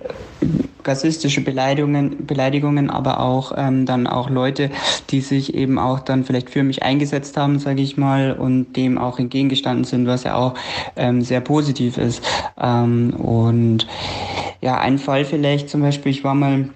[0.84, 4.70] rassistische Beleidigungen, Beleidigungen, aber auch ähm, dann auch Leute,
[5.10, 8.98] die sich eben auch dann vielleicht für mich eingesetzt haben, sage ich mal, und dem
[8.98, 10.54] auch entgegengestanden sind, was ja auch
[10.96, 12.22] ähm, sehr positiv ist.
[12.60, 13.86] Ähm, und
[14.60, 16.68] ja, ein Fall vielleicht zum Beispiel, ich war mal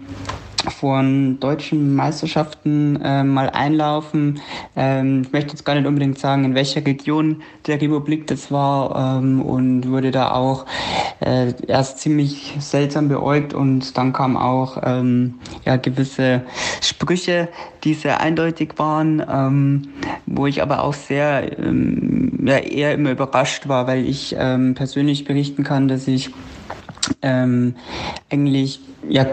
[0.70, 4.40] von deutschen Meisterschaften äh, mal einlaufen.
[4.76, 9.18] Ähm, ich möchte jetzt gar nicht unbedingt sagen, in welcher Region der Republik das war
[9.18, 10.66] ähm, und wurde da auch
[11.20, 16.42] äh, erst ziemlich seltsam beäugt und dann kam auch ähm, ja, gewisse
[16.80, 17.48] Sprüche,
[17.84, 19.88] die sehr eindeutig waren, ähm,
[20.26, 25.24] wo ich aber auch sehr ähm, ja, eher immer überrascht war, weil ich ähm, persönlich
[25.24, 26.30] berichten kann, dass ich
[27.22, 27.74] ähm,
[28.30, 29.26] eigentlich ja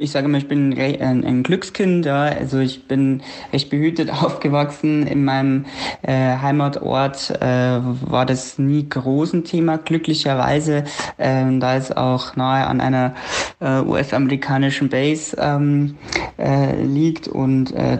[0.00, 2.06] ich sage immer, ich bin ein, ein Glückskind.
[2.06, 2.22] Ja.
[2.22, 5.06] Also ich bin recht behütet aufgewachsen.
[5.06, 5.66] In meinem
[6.02, 10.84] äh, Heimatort äh, war das nie groß ein Thema, glücklicherweise.
[11.18, 13.14] Äh, da es auch nahe an einer
[13.60, 15.98] äh, US-amerikanischen Base ähm,
[16.38, 17.98] äh, liegt und äh,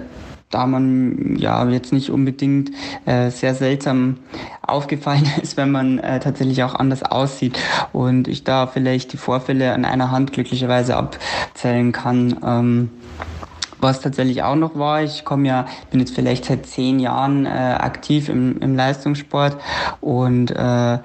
[0.50, 2.70] da man ja jetzt nicht unbedingt
[3.06, 4.18] äh, sehr seltsam
[4.62, 7.58] aufgefallen ist, wenn man äh, tatsächlich auch anders aussieht
[7.92, 12.36] und ich da vielleicht die Vorfälle an einer Hand glücklicherweise abzählen kann.
[12.44, 12.90] Ähm,
[13.80, 17.48] was tatsächlich auch noch war, ich komme ja, bin jetzt vielleicht seit zehn Jahren äh,
[17.48, 19.56] aktiv im, im Leistungssport
[20.00, 20.98] und äh,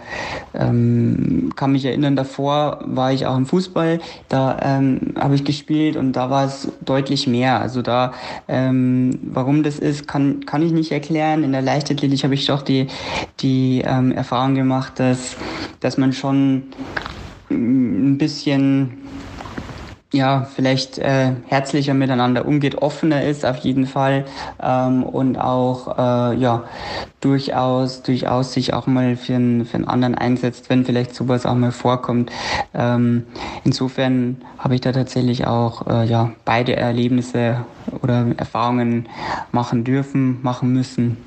[0.53, 5.95] ähm, kann mich erinnern, davor war ich auch im Fußball, da ähm, habe ich gespielt
[5.95, 7.61] und da war es deutlich mehr.
[7.61, 8.13] Also da,
[8.47, 11.43] ähm, warum das ist, kann, kann ich nicht erklären.
[11.43, 12.88] In der Leichtathletik habe ich doch die,
[13.39, 15.35] die ähm, Erfahrung gemacht, dass,
[15.79, 16.63] dass man schon
[17.49, 19.04] ein bisschen
[20.15, 24.25] ja, vielleicht äh, herzlicher miteinander umgeht, offener ist auf jeden Fall
[24.62, 26.63] ähm, und auch äh, ja
[27.21, 31.56] durchaus durchaus sich auch mal für einen, für einen anderen einsetzt, wenn vielleicht sowas auch
[31.56, 32.32] mal vorkommt.
[32.73, 33.23] Ähm,
[33.63, 37.65] insofern habe ich da tatsächlich auch äh, ja beide Erlebnisse
[38.01, 39.08] oder Erfahrungen
[39.51, 41.17] machen dürfen, machen müssen.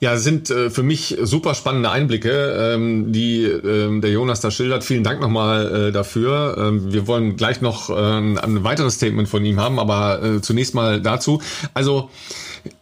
[0.00, 4.84] Ja, sind äh, für mich super spannende Einblicke, ähm, die ähm, der Jonas da schildert.
[4.84, 6.56] Vielen Dank nochmal äh, dafür.
[6.56, 10.74] Ähm, wir wollen gleich noch äh, ein weiteres Statement von ihm haben, aber äh, zunächst
[10.74, 11.42] mal dazu.
[11.74, 12.10] Also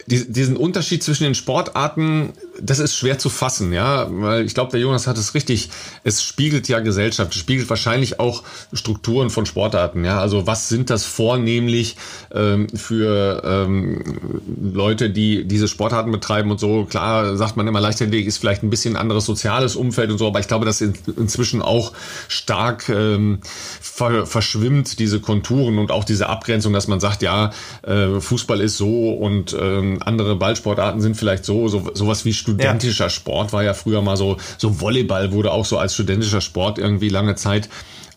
[0.06, 4.70] die, diesen Unterschied zwischen den Sportarten, das ist schwer zu fassen, ja, weil ich glaube,
[4.70, 5.70] der Jonas hat es richtig,
[6.04, 8.42] es spiegelt ja Gesellschaft, es spiegelt wahrscheinlich auch
[8.72, 11.96] Strukturen von Sportarten, ja, also was sind das vornehmlich
[12.34, 18.26] ähm, für ähm, Leute, die diese Sportarten betreiben und so, klar sagt man immer, Leichtathletik
[18.26, 21.62] ist vielleicht ein bisschen anderes soziales Umfeld und so, aber ich glaube, dass in, inzwischen
[21.62, 21.92] auch
[22.28, 23.40] stark ähm,
[23.80, 28.76] ver, verschwimmt, diese Konturen und auch diese Abgrenzung, dass man sagt, ja, äh, Fußball ist
[28.76, 33.10] so und ähm, andere Ballsportarten sind vielleicht so, so sowas wie studentischer ja.
[33.10, 37.08] Sport war ja früher mal so, so Volleyball wurde auch so als studentischer Sport irgendwie
[37.08, 37.68] lange Zeit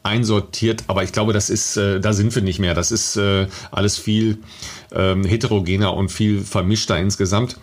[0.04, 2.74] einsortiert, aber ich glaube, das ist, äh, da sind wir nicht mehr.
[2.74, 4.38] Das ist äh, alles viel
[4.94, 7.58] ähm, heterogener und viel vermischter insgesamt.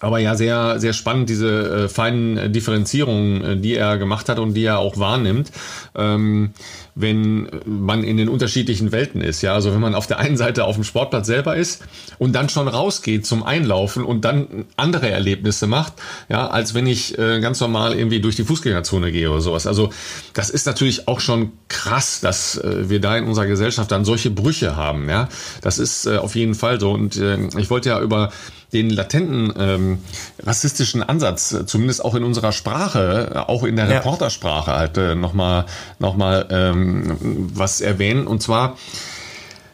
[0.00, 4.54] Aber ja, sehr, sehr spannend, diese äh, feinen Differenzierungen, äh, die er gemacht hat und
[4.54, 5.50] die er auch wahrnimmt.
[5.94, 6.52] Ähm,
[6.96, 9.42] wenn man in den unterschiedlichen Welten ist.
[9.42, 11.82] Ja, also wenn man auf der einen Seite auf dem Sportplatz selber ist
[12.18, 15.92] und dann schon rausgeht zum Einlaufen und dann andere Erlebnisse macht,
[16.30, 19.66] ja, als wenn ich äh, ganz normal irgendwie durch die Fußgängerzone gehe oder sowas.
[19.66, 19.90] Also
[20.32, 24.30] das ist natürlich auch schon krass, dass äh, wir da in unserer Gesellschaft dann solche
[24.30, 25.10] Brüche haben.
[25.10, 25.28] Ja,
[25.60, 26.92] das ist äh, auf jeden Fall so.
[26.92, 28.30] Und äh, ich wollte ja über
[28.72, 29.98] den latenten ähm,
[30.42, 33.96] rassistischen Ansatz, äh, zumindest auch in unserer Sprache, äh, auch in der ja.
[33.96, 35.66] Reportersprache halt äh, nochmal
[35.98, 37.16] noch mal, ähm,
[37.54, 38.26] was erwähnen.
[38.26, 38.76] Und zwar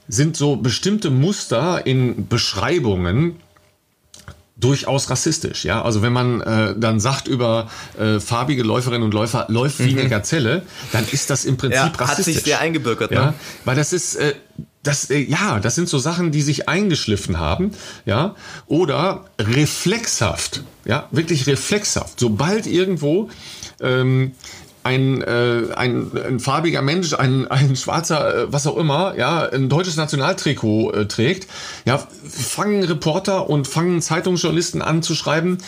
[0.09, 3.37] sind so bestimmte Muster in Beschreibungen,
[4.63, 5.65] durchaus rassistisch.
[5.65, 9.91] Ja, also wenn man äh, dann sagt über äh, farbige Läuferinnen und Läufer läuft wie
[9.91, 10.11] eine mhm.
[10.11, 12.09] Gazelle, dann ist das im Prinzip ja, rassistisch.
[12.09, 13.11] Hat sich sehr eingebürgert.
[13.11, 13.17] Ne?
[13.17, 14.35] Ja, weil das ist äh,
[14.83, 17.73] das, äh, ja, das sind so Sachen, die sich eingeschliffen haben,
[18.05, 18.35] ja,
[18.67, 22.19] oder reflexhaft, ja, wirklich reflexhaft.
[22.19, 23.31] Sobald irgendwo
[23.81, 24.33] ähm,
[24.85, 29.69] ein, äh, ein, ein farbiger Mensch, ein, ein schwarzer, äh, was auch immer, ja, ein
[29.69, 31.49] deutsches Nationaltrikot äh, trägt,
[31.85, 35.59] ja, fangen Reporter und fangen Zeitungsjournalisten an zu schreiben,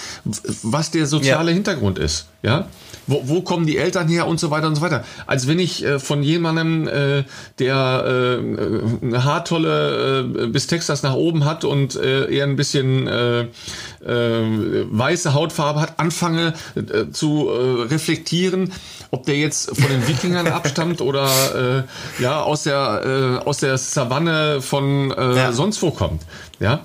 [0.63, 1.55] was der soziale ja.
[1.55, 2.67] Hintergrund ist, ja
[3.07, 5.05] wo, wo kommen die Eltern her und so weiter und so weiter.
[5.27, 7.25] Als wenn ich äh, von jemandem, äh,
[7.59, 13.07] der äh, eine haartolle äh, bis Texas nach oben hat und äh, eher ein bisschen
[13.07, 18.73] äh, äh, weiße Hautfarbe hat, anfange äh, zu äh, reflektieren,
[19.15, 21.87] ob der jetzt von den Wikingern abstammt oder
[22.19, 25.53] äh, ja aus der äh, aus der Savanne von äh, ja.
[25.53, 26.23] sonst wo kommt.
[26.59, 26.85] Ja,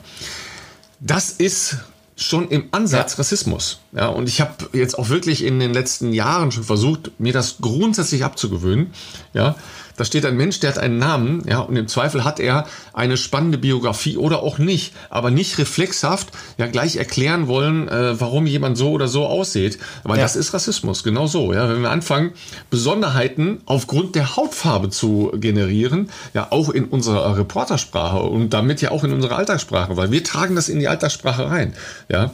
[1.00, 1.78] das ist
[2.16, 3.18] schon im Ansatz ja.
[3.18, 3.80] Rassismus.
[3.94, 7.58] Ja, und ich habe jetzt auch wirklich in den letzten Jahren schon versucht, mir das
[7.62, 8.94] grundsätzlich abzugewöhnen.
[9.34, 9.56] Ja,
[10.00, 13.18] da steht ein Mensch, der hat einen Namen, ja, und im Zweifel hat er eine
[13.18, 18.78] spannende Biografie oder auch nicht, aber nicht reflexhaft ja gleich erklären wollen, äh, warum jemand
[18.78, 19.78] so oder so aussieht.
[20.04, 20.24] Weil ja.
[20.24, 21.52] das ist Rassismus, genau so.
[21.52, 22.32] Ja, wenn wir anfangen,
[22.70, 29.04] Besonderheiten aufgrund der Hautfarbe zu generieren, ja, auch in unserer Reportersprache und damit ja auch
[29.04, 31.74] in unserer Alltagssprache, weil wir tragen das in die Alltagssprache rein,
[32.08, 32.32] ja,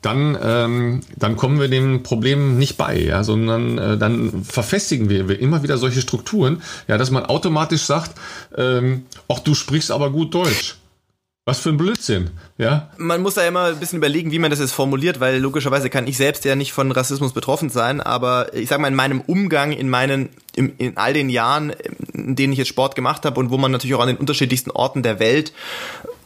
[0.00, 5.28] dann, ähm, dann kommen wir dem Problem nicht bei, ja, sondern äh, dann verfestigen wir,
[5.28, 8.12] wir immer wieder solche Strukturen, ja, dass man automatisch sagt,
[8.56, 10.76] ähm, ach, du sprichst aber gut Deutsch.
[11.44, 12.90] Was für ein Blödsinn, ja?
[12.98, 16.06] Man muss da immer ein bisschen überlegen, wie man das jetzt formuliert, weil logischerweise kann
[16.06, 19.72] ich selbst ja nicht von Rassismus betroffen sein, aber ich sag mal, in meinem Umgang,
[19.72, 21.70] in meinen, in, in all den Jahren,
[22.12, 24.70] in denen ich jetzt Sport gemacht habe und wo man natürlich auch an den unterschiedlichsten
[24.70, 25.52] Orten der Welt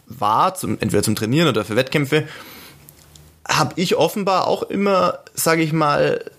[0.06, 2.28] war, zum, entweder zum Trainieren oder für Wettkämpfe,
[3.48, 6.30] habe ich offenbar auch immer, sage ich mal,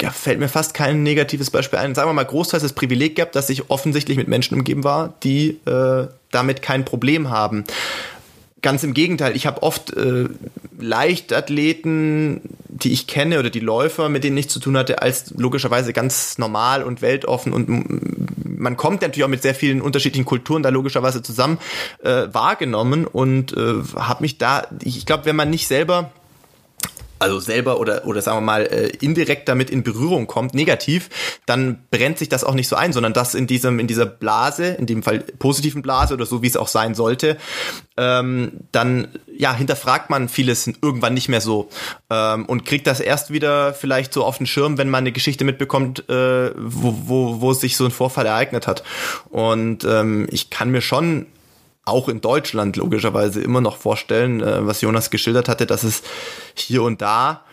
[0.00, 1.94] ja, fällt mir fast kein negatives Beispiel ein.
[1.94, 5.60] Sagen wir mal, großteils das Privileg gehabt, dass ich offensichtlich mit Menschen umgeben war, die
[5.66, 7.64] äh, damit kein Problem haben.
[8.62, 10.26] Ganz im Gegenteil, ich habe oft äh,
[10.78, 15.92] Leichtathleten, die ich kenne oder die Läufer, mit denen ich zu tun hatte, als logischerweise
[15.92, 17.68] ganz normal und weltoffen und
[18.64, 21.58] man kommt natürlich auch mit sehr vielen unterschiedlichen Kulturen da logischerweise zusammen
[22.02, 26.10] äh, wahrgenommen und äh, habe mich da, ich glaube, wenn man nicht selber
[27.24, 31.08] also selber oder, oder sagen wir mal äh, indirekt damit in Berührung kommt, negativ,
[31.46, 34.66] dann brennt sich das auch nicht so ein, sondern das in diesem, in dieser Blase,
[34.66, 37.38] in dem Fall positiven Blase oder so, wie es auch sein sollte,
[37.96, 41.68] ähm, dann ja, hinterfragt man vieles irgendwann nicht mehr so
[42.10, 45.44] ähm, und kriegt das erst wieder vielleicht so auf den Schirm, wenn man eine Geschichte
[45.44, 48.84] mitbekommt, äh, wo, wo, wo sich so ein Vorfall ereignet hat.
[49.30, 51.26] Und ähm, ich kann mir schon
[51.84, 56.02] auch in Deutschland logischerweise immer noch vorstellen, äh, was Jonas geschildert hatte, dass es
[56.54, 57.44] hier und da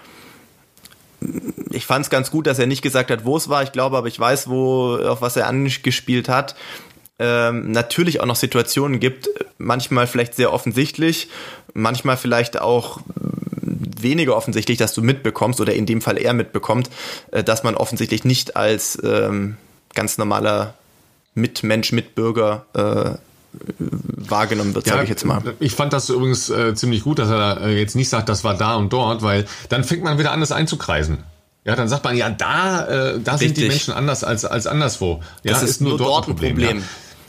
[1.69, 3.63] ich fand es ganz gut, dass er nicht gesagt hat, wo es war.
[3.63, 6.55] Ich glaube, aber ich weiß, wo auf was er angespielt hat.
[7.19, 11.29] Ähm, natürlich auch noch Situationen gibt, manchmal vielleicht sehr offensichtlich,
[11.73, 12.99] manchmal vielleicht auch
[13.61, 16.89] weniger offensichtlich, dass du mitbekommst oder in dem Fall er mitbekommt,
[17.31, 19.57] äh, dass man offensichtlich nicht als ähm,
[19.93, 20.73] ganz normaler
[21.35, 23.17] Mitmensch, Mitbürger äh,
[23.77, 25.41] wahrgenommen wird, ja, sage ich jetzt mal.
[25.59, 28.55] Ich fand das übrigens äh, ziemlich gut, dass er äh, jetzt nicht sagt, das war
[28.55, 31.19] da und dort, weil dann fängt man wieder an, das einzukreisen.
[31.63, 35.21] Ja, dann sagt man, ja, da, äh, da sind die Menschen anders als, als anderswo.
[35.43, 36.55] Ja, das ist, ist nur, dort, dort ein Problem.
[36.55, 36.77] Problem.
[36.79, 36.83] Ja.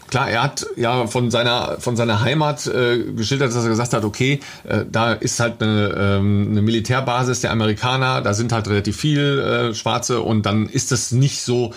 [0.09, 4.05] Klar, er hat ja von seiner von seiner Heimat äh, geschildert, dass er gesagt hat,
[4.05, 8.95] okay, äh, da ist halt eine, ähm, eine Militärbasis der Amerikaner, da sind halt relativ
[8.95, 11.73] viel äh, Schwarze und dann ist das nicht so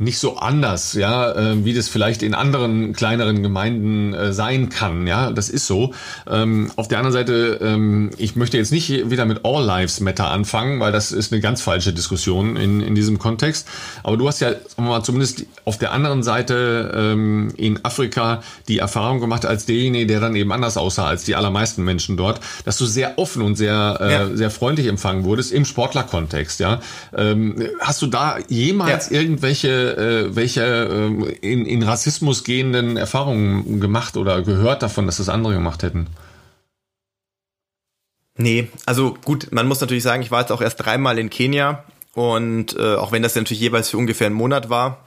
[0.00, 5.06] nicht so anders, ja, äh, wie das vielleicht in anderen kleineren Gemeinden äh, sein kann.
[5.06, 5.92] Ja, das ist so.
[6.26, 10.30] Ähm, auf der anderen Seite, ähm, ich möchte jetzt nicht wieder mit All Lives Matter
[10.30, 13.68] anfangen, weil das ist eine ganz falsche Diskussion in, in diesem Kontext.
[14.02, 18.42] Aber du hast ja sagen wir mal, zumindest auf der anderen Seite ähm, in Afrika
[18.68, 22.40] die Erfahrung gemacht als derjenige, der dann eben anders aussah als die allermeisten Menschen dort,
[22.64, 24.34] dass du sehr offen und sehr äh, ja.
[24.34, 26.58] sehr freundlich empfangen wurdest im Sportlerkontext.
[26.60, 26.80] Ja,
[27.14, 29.20] ähm, hast du da jemals ja.
[29.20, 35.28] irgendwelche äh, welche äh, in, in Rassismus gehenden Erfahrungen gemacht oder gehört davon, dass das
[35.28, 36.08] andere gemacht hätten?
[38.36, 41.84] Nee, also gut, man muss natürlich sagen, ich war jetzt auch erst dreimal in Kenia
[42.14, 44.98] und äh, auch wenn das natürlich jeweils für ungefähr einen Monat war,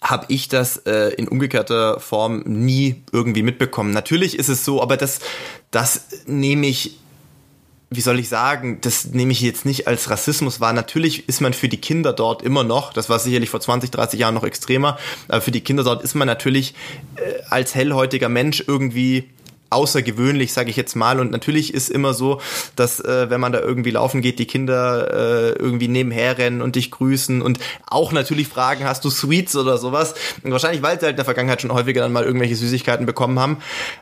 [0.00, 3.90] habe ich das äh, in umgekehrter Form nie irgendwie mitbekommen.
[3.90, 5.20] Natürlich ist es so, aber das,
[5.70, 6.98] das nehme ich
[7.88, 10.72] wie soll ich sagen, das nehme ich jetzt nicht als Rassismus wahr.
[10.72, 14.18] Natürlich ist man für die Kinder dort immer noch, das war sicherlich vor 20, 30
[14.18, 16.74] Jahren noch extremer, aber für die Kinder dort ist man natürlich
[17.16, 19.30] äh, als hellhäutiger Mensch irgendwie
[19.70, 21.20] außergewöhnlich, sage ich jetzt mal.
[21.20, 22.40] Und natürlich ist immer so,
[22.76, 26.76] dass äh, wenn man da irgendwie laufen geht, die Kinder äh, irgendwie nebenher rennen und
[26.76, 30.14] dich grüßen und auch natürlich fragen, hast du Sweets oder sowas.
[30.42, 33.38] Und wahrscheinlich, weil sie halt in der Vergangenheit schon häufiger dann mal irgendwelche Süßigkeiten bekommen
[33.38, 33.58] haben.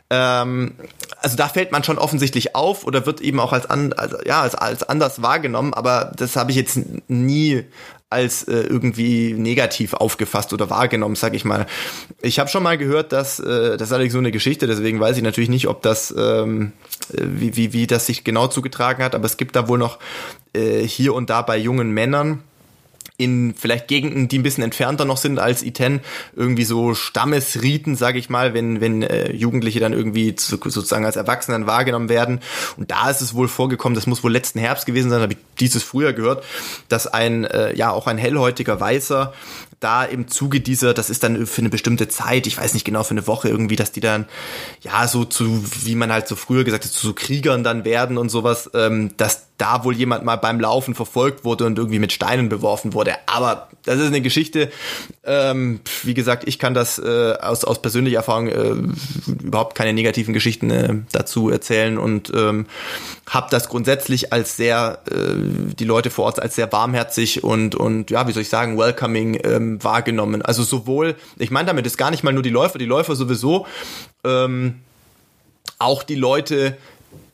[0.09, 0.73] Ähm,
[1.19, 4.41] also da fällt man schon offensichtlich auf oder wird eben auch als, an, also, ja,
[4.41, 7.63] als, als anders wahrgenommen, aber das habe ich jetzt nie
[8.09, 11.65] als äh, irgendwie negativ aufgefasst oder wahrgenommen, sag ich mal.
[12.21, 15.17] Ich habe schon mal gehört, dass äh, das ist allerdings so eine Geschichte, deswegen weiß
[15.17, 16.73] ich natürlich nicht, ob das ähm,
[17.13, 19.99] äh, wie, wie, wie das sich genau zugetragen hat, aber es gibt da wohl noch
[20.53, 22.43] äh, hier und da bei jungen Männern
[23.17, 26.01] in vielleicht Gegenden, die ein bisschen entfernter noch sind als Iten,
[26.35, 31.15] irgendwie so Stammesriten, sage ich mal, wenn, wenn äh, Jugendliche dann irgendwie zu, sozusagen als
[31.15, 32.41] Erwachsenen wahrgenommen werden.
[32.75, 35.39] Und da ist es wohl vorgekommen, das muss wohl letzten Herbst gewesen sein, habe ich
[35.59, 36.43] dieses früher gehört,
[36.89, 39.33] dass ein, äh, ja, auch ein hellhäutiger Weißer
[39.79, 43.03] da im Zuge dieser, das ist dann für eine bestimmte Zeit, ich weiß nicht genau,
[43.03, 44.25] für eine Woche irgendwie, dass die dann,
[44.81, 48.17] ja, so zu, wie man halt so früher gesagt hat, zu so Kriegern dann werden
[48.17, 52.11] und sowas, ähm, dass da wohl jemand mal beim Laufen verfolgt wurde und irgendwie mit
[52.11, 53.13] Steinen beworfen wurde.
[53.25, 54.71] Aber das ist eine Geschichte,
[55.23, 58.75] ähm, wie gesagt, ich kann das äh, aus, aus persönlicher Erfahrung äh,
[59.43, 62.65] überhaupt keine negativen Geschichten äh, dazu erzählen und ähm,
[63.29, 65.35] habe das grundsätzlich als sehr, äh,
[65.79, 69.39] die Leute vor Ort als sehr warmherzig und, und ja, wie soll ich sagen, welcoming
[69.43, 70.41] ähm, wahrgenommen.
[70.41, 73.67] Also sowohl, ich meine damit ist gar nicht mal nur die Läufer, die Läufer sowieso,
[74.23, 74.81] ähm,
[75.77, 76.77] auch die Leute,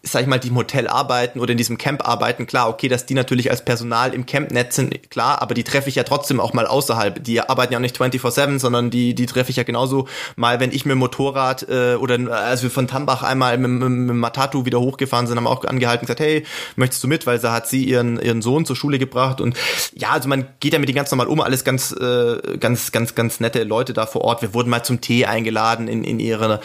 [0.04, 3.06] sag ich mal, die im Hotel arbeiten oder in diesem Camp arbeiten, klar, okay, dass
[3.06, 6.54] die natürlich als Personal im Campnetz sind, klar, aber die treffe ich ja trotzdem auch
[6.54, 7.24] mal außerhalb.
[7.24, 10.72] Die arbeiten ja auch nicht 24-7, sondern die, die treffe ich ja genauso mal, wenn
[10.72, 14.66] ich mit dem Motorrad äh, oder als wir von Tambach einmal mit, mit, mit Matatu
[14.66, 17.28] wieder hochgefahren sind, haben auch angehalten und gesagt, hey, möchtest du mit?
[17.28, 19.56] Weil da hat sie ihren, ihren Sohn zur Schule gebracht und
[19.94, 23.14] ja, also man geht ja mit denen ganz normal um, alles ganz, äh, ganz, ganz,
[23.14, 24.42] ganz nette Leute da vor Ort.
[24.42, 26.60] Wir wurden mal zum Tee eingeladen in, in ihrer,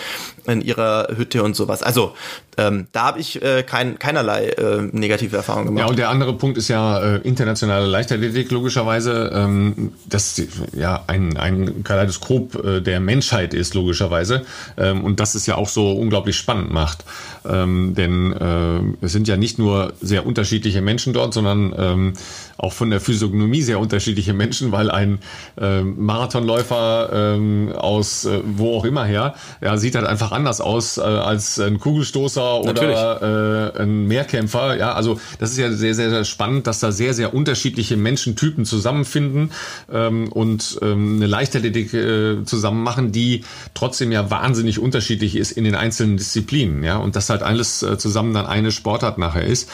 [0.46, 1.82] in ihrer Hütte und sowas.
[1.82, 2.14] Also
[2.58, 5.80] ähm, da habe ich äh, kein, keinerlei äh, negative Erfahrungen gemacht.
[5.80, 10.40] Ja, und der andere Punkt ist ja äh, internationale Leichtathletik logischerweise, ähm, das
[10.74, 14.44] ja ein, ein Kaleidoskop äh, der Menschheit ist logischerweise.
[14.76, 17.04] Ähm, und das ist ja auch so unglaublich spannend macht,
[17.48, 22.12] ähm, denn äh, es sind ja nicht nur sehr unterschiedliche Menschen dort, sondern ähm,
[22.58, 25.18] auch von der Physiognomie sehr unterschiedliche Menschen, weil ein
[25.60, 30.98] äh, Marathonläufer ähm, aus äh, wo auch immer her, ja, sieht halt einfach anders aus
[30.98, 34.76] äh, als ein Kugelstoßer oder äh, ein Mehrkämpfer.
[34.76, 38.64] Ja, also das ist ja sehr, sehr, sehr spannend, dass da sehr, sehr unterschiedliche Menschentypen
[38.64, 39.50] zusammenfinden
[39.92, 43.44] ähm, und ähm, eine Leichtathletik äh, zusammen machen, die
[43.74, 46.82] trotzdem ja wahnsinnig unterschiedlich ist in den einzelnen Disziplinen.
[46.82, 49.68] Ja, und das halt alles äh, zusammen dann eine Sportart nachher ist.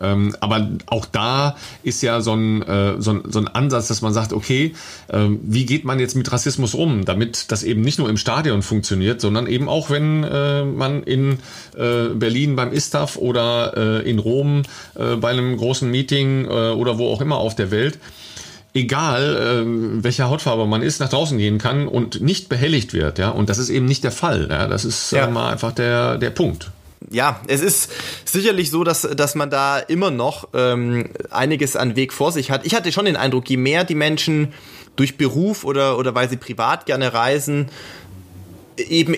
[0.00, 4.02] Ähm, aber auch da ist ja so ein, äh, so, ein, so ein Ansatz, dass
[4.02, 4.74] man sagt, okay,
[5.08, 8.62] äh, wie geht man jetzt mit Rassismus um, damit das eben nicht nur im Stadion
[8.62, 11.38] funktioniert, sondern eben auch, wenn äh, man in
[11.76, 14.62] äh, Berlin beim ISTAF oder äh, in Rom
[14.96, 17.98] äh, bei einem großen Meeting äh, oder wo auch immer auf der Welt
[18.76, 23.28] egal äh, welcher Hautfarbe man ist, nach draußen gehen kann und nicht behelligt wird, ja.
[23.28, 24.48] Und das ist eben nicht der Fall.
[24.50, 24.66] Ja?
[24.66, 25.28] Das ist ja.
[25.28, 26.72] mal einfach der der Punkt
[27.10, 27.90] ja, es ist
[28.24, 32.64] sicherlich so, dass, dass man da immer noch ähm, einiges an Weg vor sich hat.
[32.66, 34.52] Ich hatte schon den Eindruck, je mehr die Menschen
[34.96, 37.68] durch Beruf oder, oder weil sie privat gerne reisen,
[38.76, 39.16] eben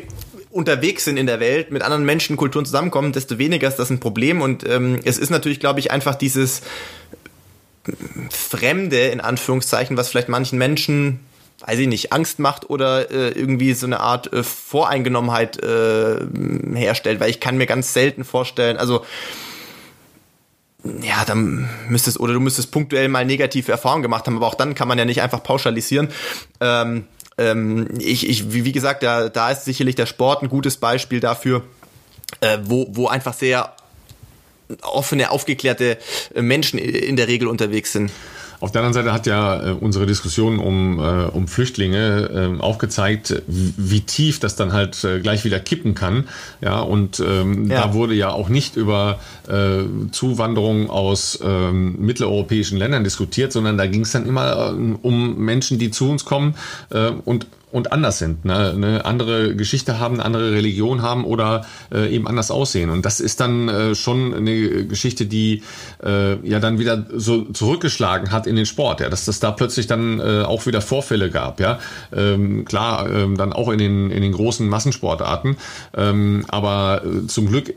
[0.51, 4.01] unterwegs sind in der Welt, mit anderen Menschen, Kulturen zusammenkommen, desto weniger ist das ein
[4.01, 4.41] Problem.
[4.41, 6.63] Und ähm, es ist natürlich, glaube ich, einfach dieses
[8.31, 11.21] Fremde, in Anführungszeichen, was vielleicht manchen Menschen
[11.61, 16.27] weiß ich nicht, Angst macht oder äh, irgendwie so eine Art äh, Voreingenommenheit äh,
[16.75, 19.05] herstellt, weil ich kann mir ganz selten vorstellen, also
[21.03, 24.75] ja, dann müsstest oder du müsstest punktuell mal negative Erfahrungen gemacht haben, aber auch dann
[24.75, 26.09] kann man ja nicht einfach pauschalisieren.
[26.61, 27.07] Ähm,
[27.39, 31.21] ähm, ich, ich, wie, wie gesagt, da, da ist sicherlich der Sport ein gutes Beispiel
[31.21, 31.65] dafür,
[32.41, 33.75] äh, wo, wo einfach sehr
[34.83, 35.99] offene, aufgeklärte
[36.35, 38.11] Menschen in der Regel unterwegs sind.
[38.61, 42.79] Auf der anderen Seite hat ja äh, unsere Diskussion um, äh, um Flüchtlinge äh, auch
[42.79, 46.29] gezeigt, wie tief das dann halt äh, gleich wieder kippen kann.
[46.61, 47.83] Ja, und ähm, ja.
[47.83, 53.87] da wurde ja auch nicht über äh, Zuwanderung aus ähm, mitteleuropäischen Ländern diskutiert, sondern da
[53.87, 56.55] ging es dann immer äh, um Menschen, die zu uns kommen
[56.91, 58.71] äh, und und anders sind, ne?
[58.71, 62.91] eine andere Geschichte haben, eine andere Religion haben oder äh, eben anders aussehen.
[62.91, 65.65] Und das ist dann äh, schon eine Geschichte, die
[66.03, 69.89] äh, ja dann wieder so zurückgeschlagen hat in den Sport, ja, dass das da plötzlich
[69.89, 71.81] dann äh, auch wieder Vorfälle gab, ja.
[72.15, 75.57] Ähm, klar, ähm, dann auch in den, in den großen Massensportarten.
[75.97, 77.75] Ähm, aber äh, zum Glück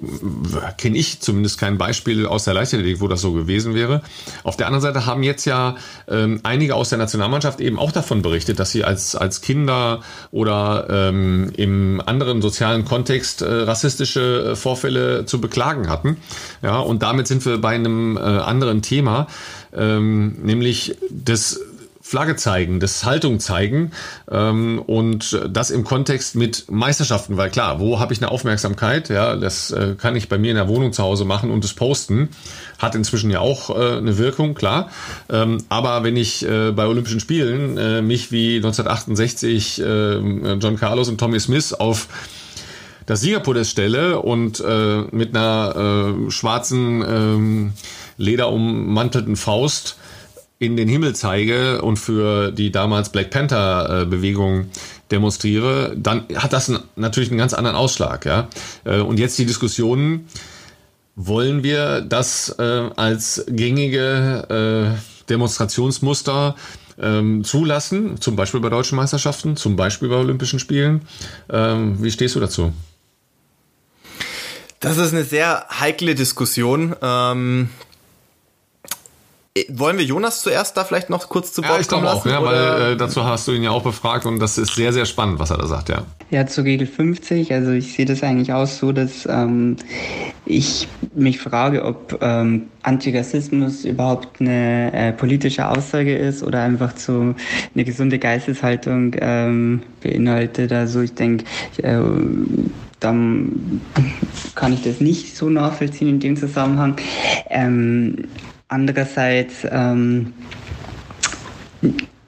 [0.78, 4.04] kenne ich zumindest kein Beispiel aus der Leichtathletik, wo das so gewesen wäre.
[4.44, 5.78] Auf der anderen Seite haben jetzt ja
[6.08, 9.79] ähm, einige aus der Nationalmannschaft eben auch davon berichtet, dass sie als, als Kinder
[10.32, 16.18] oder, ähm, im anderen sozialen Kontext äh, rassistische äh, Vorfälle zu beklagen hatten.
[16.62, 19.28] Ja, und damit sind wir bei einem äh, anderen Thema,
[19.74, 21.60] ähm, nämlich des
[22.10, 23.92] Flagge zeigen, das Haltung zeigen
[24.32, 29.10] ähm, und das im Kontext mit Meisterschaften, weil klar, wo habe ich eine Aufmerksamkeit?
[29.10, 31.76] Ja, das äh, kann ich bei mir in der Wohnung zu Hause machen und es
[31.76, 32.30] posten.
[32.80, 34.90] Hat inzwischen ja auch äh, eine Wirkung, klar.
[35.30, 41.10] Ähm, aber wenn ich äh, bei Olympischen Spielen äh, mich wie 1968 äh, John Carlos
[41.10, 42.08] und Tommy Smith auf
[43.06, 47.74] das Siegerpodest stelle und äh, mit einer äh, schwarzen ähm,
[48.18, 49.98] lederummantelten Faust
[50.60, 54.70] in den Himmel zeige und für die damals Black Panther Bewegung
[55.12, 58.48] demonstriere, dann hat das natürlich einen ganz anderen Ausschlag, ja.
[58.84, 60.28] Äh, und jetzt die Diskussionen,
[61.16, 66.56] wollen wir das äh, als gängige äh, Demonstrationsmuster
[67.02, 71.02] ähm, zulassen, zum Beispiel bei deutschen Meisterschaften, zum Beispiel bei Olympischen Spielen?
[71.50, 72.72] Ähm, wie stehst du dazu?
[74.80, 76.96] Das ist eine sehr heikle Diskussion.
[77.02, 77.89] Ähm, äh,
[79.70, 82.30] wollen wir Jonas zuerst da vielleicht noch kurz zu Wort ja, ich kommen lassen?
[82.30, 84.94] Auch, ja, weil äh, dazu hast du ihn ja auch befragt und das ist sehr,
[84.94, 86.04] sehr spannend, was er da sagt, ja.
[86.32, 89.78] Ja, zu Regel 50, also ich sehe das eigentlich auch so, dass ähm,
[90.46, 97.36] ich mich frage, ob ähm, Antirassismus überhaupt eine äh, politische Aussage ist oder einfach so
[97.74, 100.72] eine gesunde Geisteshaltung ähm, beinhaltet.
[100.72, 101.46] Also ich denke,
[101.78, 102.00] äh,
[103.00, 103.82] dann
[104.56, 106.98] kann ich das nicht so nachvollziehen in dem Zusammenhang.
[107.50, 108.28] Ähm,
[108.70, 110.34] Andererseits ähm,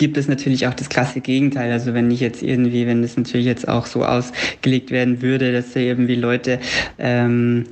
[0.02, 1.72] gibt es natürlich auch das klasse Gegenteil.
[1.72, 5.74] Also wenn ich jetzt irgendwie, wenn das natürlich jetzt auch so ausgelegt werden würde, dass
[5.74, 6.58] da irgendwie Leute
[6.98, 7.66] ähm,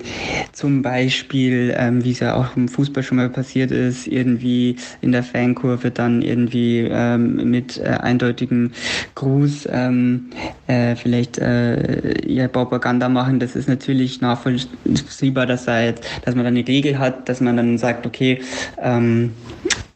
[0.51, 5.11] zum Beispiel, ähm, wie es ja auch im Fußball schon mal passiert ist, irgendwie in
[5.11, 8.73] der Fankurve dann irgendwie ähm, mit äh, eindeutigem
[9.15, 10.29] Gruß ähm,
[10.67, 13.39] äh, vielleicht äh, ja, Propaganda machen.
[13.39, 17.57] Das ist natürlich nachvollziehbar, dass, da jetzt, dass man dann eine Regel hat, dass man
[17.57, 18.39] dann sagt, okay,
[18.79, 19.31] ähm,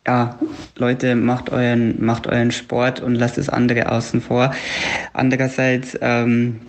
[0.05, 0.37] ja,
[0.75, 4.53] Leute, macht euren, macht euren Sport und lasst das andere außen vor.
[5.13, 6.59] Andererseits, ähm,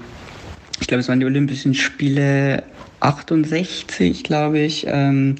[0.81, 2.63] ich glaube, es waren die Olympischen Spiele
[3.01, 5.37] 68, glaube ich, ähm,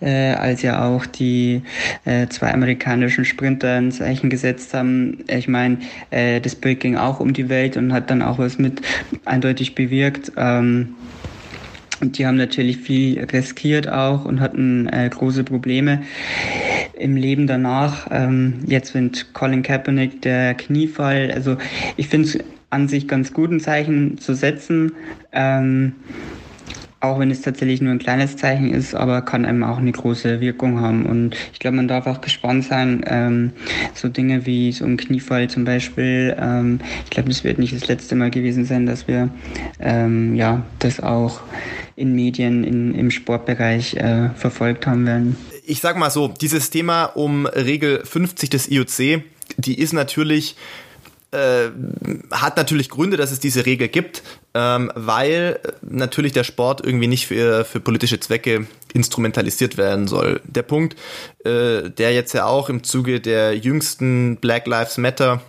[0.00, 1.62] äh, als ja auch die
[2.04, 5.24] äh, zwei amerikanischen Sprinter ein Zeichen gesetzt haben.
[5.28, 5.78] Ich meine,
[6.10, 8.82] äh, das Bild ging auch um die Welt und hat dann auch was mit
[9.24, 10.32] eindeutig bewirkt.
[10.36, 10.94] Ähm,
[12.00, 16.02] und die haben natürlich viel riskiert auch und hatten äh, große Probleme
[16.98, 18.08] im Leben danach.
[18.10, 21.30] Ähm, jetzt mit Colin Kaepernick der Kniefall.
[21.32, 21.56] Also
[21.96, 22.38] ich finde es
[22.70, 24.92] an sich ganz gut, ein Zeichen zu setzen.
[25.32, 25.92] Ähm,
[27.00, 30.40] auch wenn es tatsächlich nur ein kleines Zeichen ist, aber kann einem auch eine große
[30.40, 31.06] Wirkung haben.
[31.06, 33.52] Und ich glaube, man darf auch gespannt sein, ähm,
[33.94, 36.34] so Dinge wie so ein Kniefall zum Beispiel.
[36.38, 39.28] Ähm, ich glaube, das wird nicht das letzte Mal gewesen sein, dass wir
[39.78, 41.40] ähm, ja das auch
[41.96, 45.36] in Medien, in, im Sportbereich äh, verfolgt haben werden.
[45.68, 49.22] Ich sag mal so, dieses Thema um Regel 50 des IOC,
[49.56, 50.56] die ist natürlich
[51.32, 51.70] äh,
[52.30, 54.22] hat natürlich Gründe, dass es diese Regel gibt,
[54.54, 60.40] ähm, weil natürlich der Sport irgendwie nicht für, für politische Zwecke instrumentalisiert werden soll.
[60.44, 60.96] Der Punkt,
[61.44, 65.42] äh, der jetzt ja auch im Zuge der jüngsten Black Lives Matter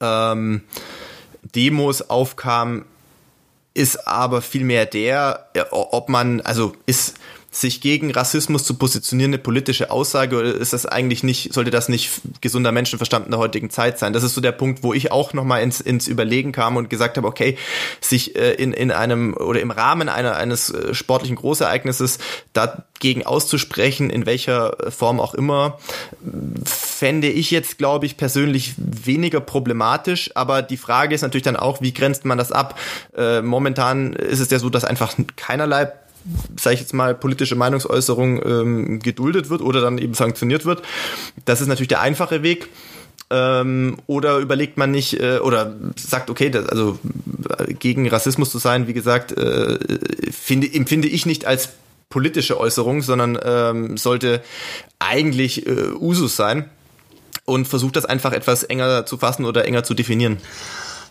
[0.00, 0.60] ähm,
[1.54, 2.84] Demos aufkam,
[3.72, 7.14] ist aber vielmehr der, ob man, also ist
[7.60, 11.88] sich gegen Rassismus zu positionieren eine politische Aussage oder ist das eigentlich nicht, sollte das
[11.88, 14.12] nicht gesunder Menschenverstand in der heutigen Zeit sein?
[14.12, 17.16] Das ist so der Punkt, wo ich auch nochmal ins, ins Überlegen kam und gesagt
[17.16, 17.56] habe, okay,
[18.02, 22.18] sich äh, in, in einem oder im Rahmen einer, eines äh, sportlichen Großereignisses
[22.52, 25.78] dagegen auszusprechen, in welcher Form auch immer,
[26.64, 30.30] fände ich jetzt, glaube ich, persönlich weniger problematisch.
[30.34, 32.78] Aber die Frage ist natürlich dann auch, wie grenzt man das ab?
[33.16, 35.90] Äh, momentan ist es ja so, dass einfach keinerlei
[36.58, 40.82] sage ich jetzt mal, politische Meinungsäußerung ähm, geduldet wird oder dann eben sanktioniert wird.
[41.44, 42.68] Das ist natürlich der einfache Weg.
[43.28, 46.96] Ähm, oder überlegt man nicht, äh, oder sagt, okay, das, also
[47.58, 49.78] äh, gegen Rassismus zu sein, wie gesagt, äh,
[50.30, 51.70] finde, empfinde ich nicht als
[52.08, 54.42] politische Äußerung, sondern ähm, sollte
[55.00, 56.70] eigentlich äh, Usus sein
[57.46, 60.38] und versucht das einfach etwas enger zu fassen oder enger zu definieren.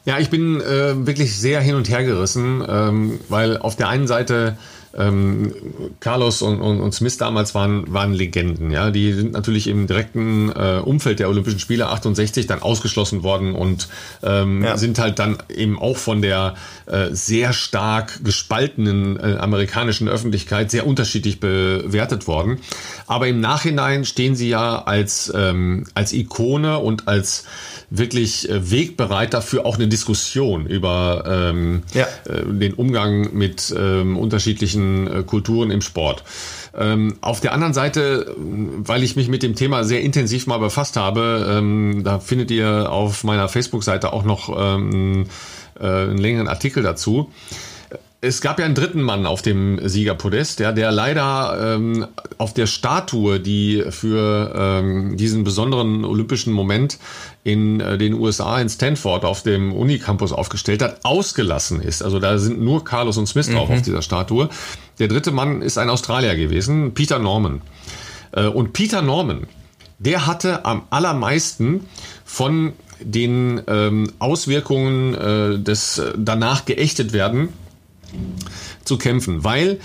[0.05, 4.07] Ja, ich bin äh, wirklich sehr hin und her gerissen, ähm, weil auf der einen
[4.07, 4.57] Seite
[4.97, 5.53] ähm,
[5.99, 8.71] Carlos und, und, und, Smith damals waren, waren Legenden.
[8.71, 13.55] Ja, die sind natürlich im direkten äh, Umfeld der Olympischen Spiele 68 dann ausgeschlossen worden
[13.55, 13.87] und
[14.23, 14.77] ähm, ja.
[14.77, 20.87] sind halt dann eben auch von der äh, sehr stark gespaltenen äh, amerikanischen Öffentlichkeit sehr
[20.87, 22.59] unterschiedlich bewertet worden.
[23.07, 27.45] Aber im Nachhinein stehen sie ja als ähm, als Ikone und als
[27.89, 32.05] wirklich äh, Wegbereiter für auch eine Diskussion über ähm, ja.
[32.25, 36.23] äh, den Umgang mit ähm, unterschiedlichen äh, Kulturen im Sport.
[36.77, 40.97] Ähm, auf der anderen Seite, weil ich mich mit dem Thema sehr intensiv mal befasst
[40.97, 45.27] habe, ähm, da findet ihr auf meiner Facebook-Seite auch noch ähm,
[45.79, 47.31] äh, einen längeren Artikel dazu
[48.25, 52.07] es gab ja einen dritten Mann auf dem Siegerpodest, ja, der leider ähm,
[52.37, 56.97] auf der Statue, die für ähm, diesen besonderen olympischen Moment
[57.43, 62.01] in äh, den USA in Stanford auf dem Unicampus aufgestellt hat, ausgelassen ist.
[62.01, 63.75] Also da sind nur Carlos und Smith drauf mhm.
[63.75, 64.49] auf dieser Statue.
[64.97, 67.61] Der dritte Mann ist ein Australier gewesen, Peter Norman.
[68.31, 69.47] Äh, und Peter Norman,
[69.99, 71.85] der hatte am allermeisten
[72.25, 77.49] von den ähm, Auswirkungen äh, des äh, danach geächtet werden
[78.83, 79.79] zu kämpfen, weil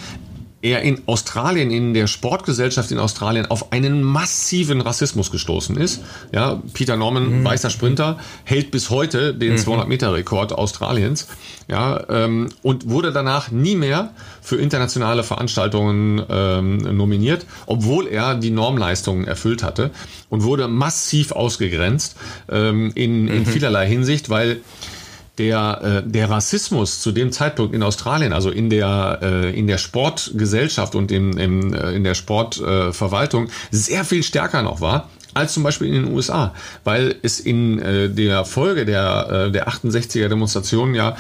[0.62, 6.03] er in Australien, in der Sportgesellschaft in Australien auf einen massiven Rassismus gestoßen ist.
[6.33, 7.45] Ja, Peter Norman, mhm.
[7.45, 9.59] weißer Sprinter, hält bis heute den mhm.
[9.59, 11.28] 200-Meter-Rekord Australiens.
[11.68, 14.11] Ja, ähm, und wurde danach nie mehr
[14.43, 19.91] für internationale Veranstaltungen ähm, nominiert, obwohl er die Normleistungen erfüllt hatte
[20.28, 22.16] und wurde massiv ausgegrenzt
[22.51, 23.47] ähm, in, in mhm.
[23.47, 24.61] vielerlei Hinsicht, weil
[25.41, 29.78] der, äh, der Rassismus zu dem Zeitpunkt in Australien, also in der, äh, in der
[29.78, 35.62] Sportgesellschaft und im, im, äh, in der Sportverwaltung, sehr viel stärker noch war als zum
[35.62, 36.53] Beispiel in den USA,
[36.84, 41.16] weil es in äh, der Folge der, äh, der 68er Demonstrationen ja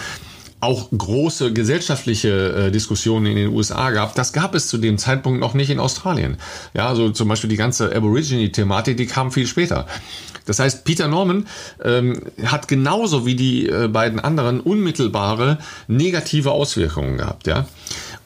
[0.60, 5.40] auch große gesellschaftliche äh, Diskussionen in den USA gab, das gab es zu dem Zeitpunkt
[5.40, 6.36] noch nicht in Australien.
[6.74, 9.86] Ja, also zum Beispiel die ganze Aborigine-Thematik, die kam viel später.
[10.46, 11.46] Das heißt, Peter Norman
[11.84, 17.66] ähm, hat genauso wie die äh, beiden anderen unmittelbare negative Auswirkungen gehabt, ja.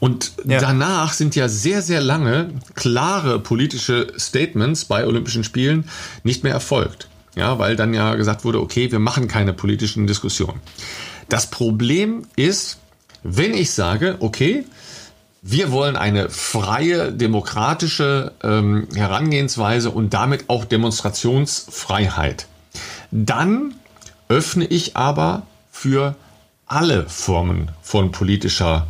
[0.00, 0.58] Und ja.
[0.58, 5.88] danach sind ja sehr, sehr lange klare politische Statements bei Olympischen Spielen
[6.24, 7.08] nicht mehr erfolgt.
[7.36, 10.60] Ja, weil dann ja gesagt wurde, okay, wir machen keine politischen Diskussionen.
[11.28, 12.78] Das Problem ist,
[13.22, 14.64] wenn ich sage, okay,
[15.42, 22.46] wir wollen eine freie, demokratische ähm, Herangehensweise und damit auch Demonstrationsfreiheit.
[23.10, 23.74] Dann
[24.28, 26.16] öffne ich aber für
[26.66, 28.86] alle Formen von politischer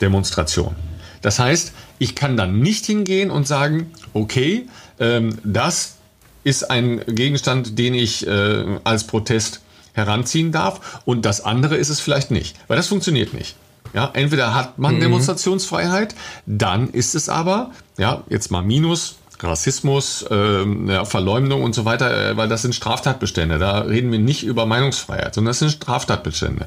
[0.00, 0.76] Demonstration.
[1.22, 5.96] Das heißt, ich kann dann nicht hingehen und sagen, okay, ähm, das
[6.44, 9.60] ist ein Gegenstand, den ich äh, als Protest
[9.92, 13.56] heranziehen darf und das andere ist es vielleicht nicht, weil das funktioniert nicht.
[13.92, 15.00] Ja, entweder hat man mhm.
[15.00, 16.14] Demonstrationsfreiheit,
[16.46, 22.30] dann ist es aber, ja, jetzt mal Minus, Rassismus, äh, ja, Verleumdung und so weiter,
[22.30, 23.58] äh, weil das sind Straftatbestände.
[23.58, 26.66] Da reden wir nicht über Meinungsfreiheit, sondern das sind Straftatbestände.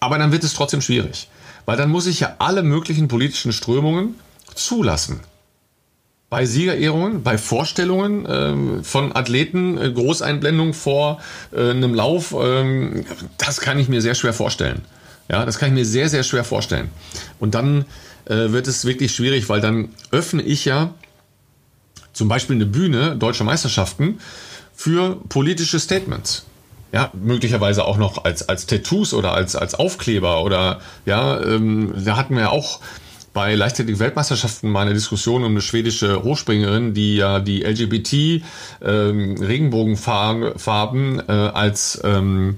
[0.00, 1.28] Aber dann wird es trotzdem schwierig,
[1.66, 4.16] weil dann muss ich ja alle möglichen politischen Strömungen
[4.54, 5.20] zulassen
[6.30, 11.20] bei Siegerehrungen, bei Vorstellungen äh, von Athleten, äh, Großeinblendung vor
[11.52, 13.04] äh, einem Lauf, äh,
[13.38, 14.82] das kann ich mir sehr schwer vorstellen.
[15.30, 16.90] Ja, das kann ich mir sehr, sehr schwer vorstellen.
[17.38, 17.84] Und dann
[18.26, 20.94] äh, wird es wirklich schwierig, weil dann öffne ich ja
[22.12, 24.18] zum Beispiel eine Bühne, deutsche Meisterschaften,
[24.74, 26.44] für politische Statements.
[26.92, 32.16] Ja, möglicherweise auch noch als, als Tattoos oder als, als Aufkleber oder ja, ähm, da
[32.16, 32.80] hatten wir ja auch
[33.38, 38.42] bei Leichtathletik-Weltmeisterschaften mal eine Diskussion um eine schwedische Hochspringerin, die ja die LGBT
[38.84, 42.56] ähm, Regenbogenfarben äh, als ähm,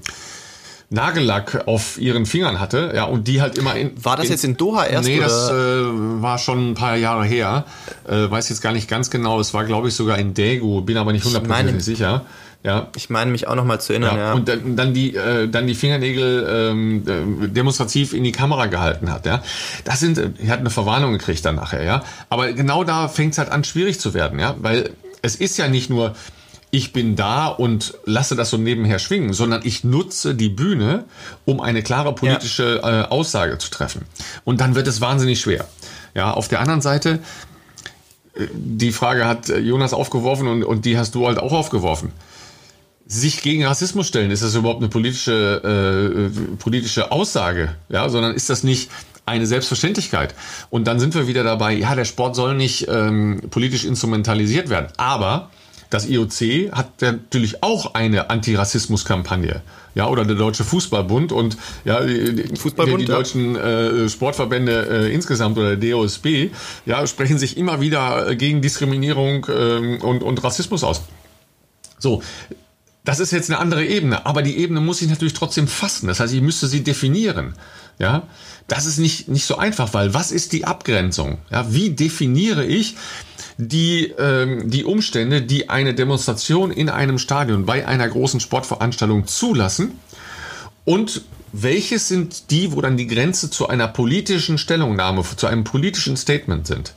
[0.89, 3.91] Nagellack auf ihren Fingern hatte, ja, und die halt immer in.
[4.03, 5.07] War das in, jetzt in Doha erst?
[5.07, 5.27] Nee, oder?
[5.27, 7.65] das äh, war schon ein paar Jahre her.
[8.07, 9.39] Äh, weiß jetzt gar nicht ganz genau.
[9.39, 12.25] Es war, glaube ich, sogar in Daegu, bin aber nicht hundertprozentig sicher.
[12.63, 12.89] Ja.
[12.95, 14.21] Ich meine mich auch noch mal zu erinnern, ja.
[14.21, 14.33] ja.
[14.33, 17.03] Und dann, dann die äh, dann die Fingernägel ähm,
[17.43, 19.41] äh, demonstrativ in die Kamera gehalten hat, ja.
[19.83, 22.03] Das sind, er hat eine Verwarnung gekriegt dann nachher, ja.
[22.29, 24.91] Aber genau da fängt es halt an, schwierig zu werden, ja, weil
[25.23, 26.13] es ist ja nicht nur
[26.71, 31.03] ich bin da und lasse das so nebenher schwingen, sondern ich nutze die Bühne,
[31.43, 33.01] um eine klare politische ja.
[33.01, 34.05] äh, Aussage zu treffen.
[34.45, 35.67] Und dann wird es wahnsinnig schwer.
[36.15, 37.50] Ja, auf der anderen Seite, äh,
[38.35, 42.11] die Frage hat äh, Jonas aufgeworfen und, und die hast du halt auch aufgeworfen.
[43.05, 47.75] Sich gegen Rassismus stellen, ist das überhaupt eine politische, äh, politische Aussage?
[47.89, 48.89] Ja, sondern ist das nicht
[49.25, 50.33] eine Selbstverständlichkeit.
[50.69, 54.87] Und dann sind wir wieder dabei, ja, der Sport soll nicht ähm, politisch instrumentalisiert werden.
[54.97, 55.49] Aber
[55.91, 59.61] das IOC hat natürlich auch eine Antirassismus-Kampagne.
[59.93, 63.17] Ja, oder der Deutsche Fußballbund und ja, die, Fußballbund, die, die ja.
[63.17, 66.49] deutschen äh, Sportverbände äh, insgesamt oder der DOSB,
[66.85, 71.01] ja, sprechen sich immer wieder gegen Diskriminierung äh, und, und Rassismus aus.
[71.99, 72.23] So,
[73.03, 76.07] das ist jetzt eine andere Ebene, aber die Ebene muss ich natürlich trotzdem fassen.
[76.07, 77.55] Das heißt, ich müsste sie definieren.
[77.99, 78.23] Ja,
[78.67, 81.39] das ist nicht, nicht so einfach, weil was ist die Abgrenzung?
[81.51, 82.95] Ja, wie definiere ich
[83.67, 89.99] die, ähm, die Umstände, die eine Demonstration in einem Stadion bei einer großen Sportveranstaltung zulassen?
[90.83, 91.21] Und
[91.53, 96.65] welches sind die, wo dann die Grenze zu einer politischen Stellungnahme, zu einem politischen Statement
[96.65, 96.95] sind?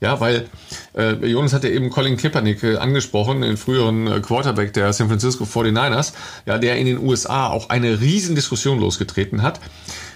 [0.00, 0.48] Ja, weil
[0.96, 5.06] äh, Jonas hat ja eben Colin Kaepernick äh, angesprochen, den früheren äh, Quarterback der San
[5.06, 6.12] Francisco 49ers,
[6.44, 9.60] ja, der in den USA auch eine riesen Diskussion losgetreten hat,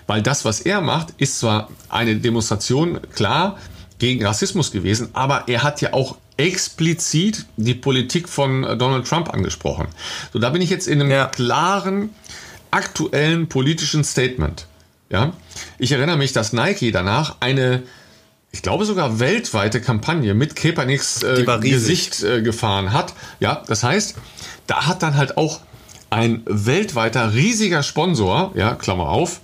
[0.08, 3.58] weil das, was er macht, ist zwar eine Demonstration, klar,
[3.98, 9.88] gegen Rassismus gewesen, aber er hat ja auch explizit die Politik von Donald Trump angesprochen.
[10.32, 11.26] So, da bin ich jetzt in einem ja.
[11.26, 12.10] klaren,
[12.70, 14.66] aktuellen politischen Statement.
[15.08, 15.32] Ja,
[15.78, 17.84] ich erinnere mich, dass Nike danach eine
[18.56, 23.12] ich glaube sogar weltweite Kampagne mit Kaepernicks äh, Gesicht äh, gefahren hat.
[23.38, 24.16] Ja, das heißt,
[24.66, 25.60] da hat dann halt auch
[26.08, 29.40] ein weltweiter riesiger Sponsor, ja, Klammer auf,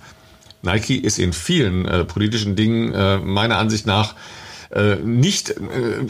[0.63, 4.15] Nike ist in vielen äh, politischen Dingen äh, meiner Ansicht nach
[4.73, 5.53] äh, nicht äh,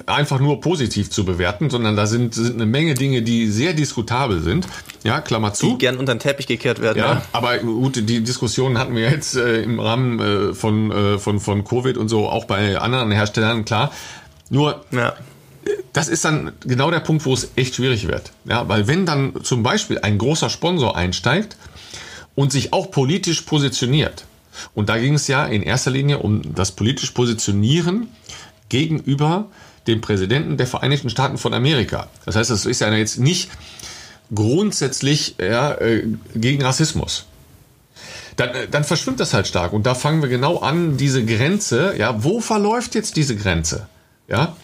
[0.05, 4.41] einfach nur positiv zu bewerten, sondern da sind, sind eine Menge Dinge, die sehr diskutabel
[4.41, 4.67] sind.
[5.03, 5.71] Ja, Klammer zu.
[5.71, 6.97] Die gern unter den Teppich gekehrt werden.
[6.97, 7.21] Ja, ja.
[7.33, 11.65] aber gut, die Diskussionen hatten wir jetzt äh, im Rahmen äh, von, äh, von, von
[11.65, 13.91] Covid und so auch bei anderen Herstellern, klar.
[14.49, 15.13] Nur, ja.
[15.91, 18.31] das ist dann genau der Punkt, wo es echt schwierig wird.
[18.45, 21.57] Ja, weil wenn dann zum Beispiel ein großer Sponsor einsteigt
[22.35, 24.23] und sich auch politisch positioniert,
[24.73, 28.07] und da ging es ja in erster Linie um das politische Positionieren
[28.73, 29.45] gegenüber
[29.85, 32.07] dem Präsidenten der Vereinigten Staaten von Amerika.
[32.25, 33.51] Das heißt, das ist ja jetzt nicht
[34.33, 37.25] grundsätzlich ja, äh, gegen Rassismus.
[38.35, 39.73] Dann, äh, dann verschwimmt das halt stark.
[39.73, 43.87] Und da fangen wir genau an, diese Grenze, ja, wo verläuft jetzt diese Grenze?
[44.27, 44.55] Ja,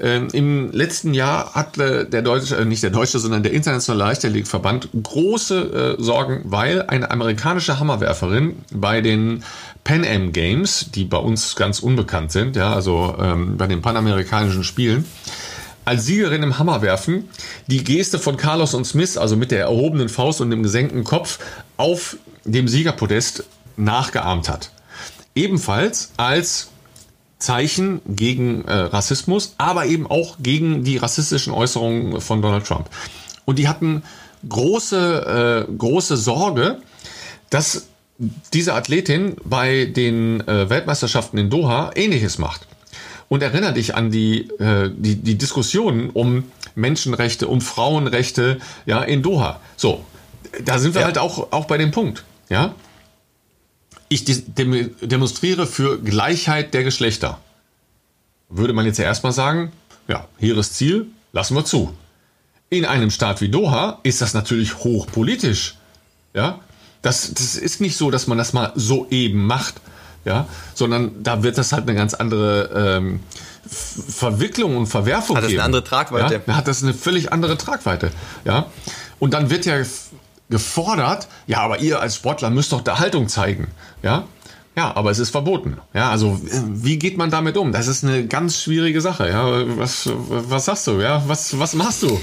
[0.00, 4.88] Ähm, Im letzten Jahr hatte der deutsche, äh, nicht der deutsche, sondern der internationale Leichtathletikverband
[5.02, 9.42] große äh, Sorgen, weil eine amerikanische Hammerwerferin bei den
[9.82, 14.62] Pan Am Games, die bei uns ganz unbekannt sind, ja, also ähm, bei den panamerikanischen
[14.62, 15.04] Spielen,
[15.84, 17.28] als Siegerin im Hammerwerfen
[17.66, 21.38] die Geste von Carlos und Smith, also mit der erhobenen Faust und dem gesenkten Kopf,
[21.76, 23.44] auf dem Siegerpodest
[23.76, 24.70] nachgeahmt hat.
[25.34, 26.68] Ebenfalls als
[27.38, 32.88] Zeichen gegen äh, Rassismus, aber eben auch gegen die rassistischen Äußerungen von Donald Trump.
[33.44, 34.02] Und die hatten
[34.48, 36.78] große, äh, große Sorge,
[37.50, 37.86] dass
[38.52, 42.66] diese Athletin bei den äh, Weltmeisterschaften in Doha ähnliches macht.
[43.28, 49.22] Und erinnere dich an die, äh, die, die Diskussionen um Menschenrechte, um Frauenrechte ja, in
[49.22, 49.60] Doha.
[49.76, 50.04] So,
[50.64, 51.06] da sind wir ja.
[51.06, 52.24] halt auch, auch bei dem Punkt.
[52.48, 52.74] Ja?
[54.08, 57.40] Ich dem, demonstriere für Gleichheit der Geschlechter.
[58.48, 59.72] Würde man jetzt ja erstmal sagen,
[60.06, 61.94] ja, hehres Ziel, lassen wir zu.
[62.70, 65.76] In einem Staat wie Doha ist das natürlich hochpolitisch.
[66.34, 66.60] Ja,
[67.02, 69.74] das, das ist nicht so, dass man das mal so eben macht,
[70.24, 73.20] ja, sondern da wird das halt eine ganz andere ähm,
[73.66, 75.60] Verwicklung und Verwerfung hat das geben.
[75.60, 76.42] eine andere Tragweite?
[76.46, 78.10] Ja, hat das eine völlig andere Tragweite,
[78.44, 78.66] ja.
[79.18, 79.82] Und dann wird ja
[80.50, 83.68] gefordert, ja, aber ihr als Sportler müsst doch da Haltung zeigen,
[84.02, 84.24] ja.
[84.78, 85.78] Ja, aber es ist verboten.
[85.92, 87.72] Ja, also wie geht man damit um?
[87.72, 89.28] Das ist eine ganz schwierige Sache.
[89.28, 91.00] Ja, was, was sagst du?
[91.00, 92.20] Ja, was, was machst du?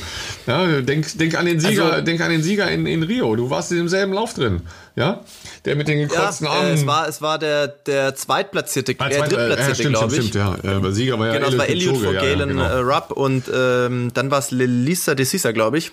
[0.47, 3.35] Ja, denk, denk an den Sieger, also, denk an den Sieger in, in Rio.
[3.35, 4.61] Du warst in demselben Lauf drin.
[4.95, 5.19] Ja,
[5.65, 6.69] der mit den gekreuzten ja, Armen.
[6.69, 10.27] Äh, es war, es war der, der zweitplatzierte, ah, äh, drittplatzierte, ja, glaube ich.
[10.29, 10.55] Stimmt, ja.
[10.55, 12.89] Äh, der Sieger war ja Genau, es war Elliot vor Galen ja, genau.
[12.89, 15.91] Rupp und ähm, dann war es Lisa de Sisa, glaube ich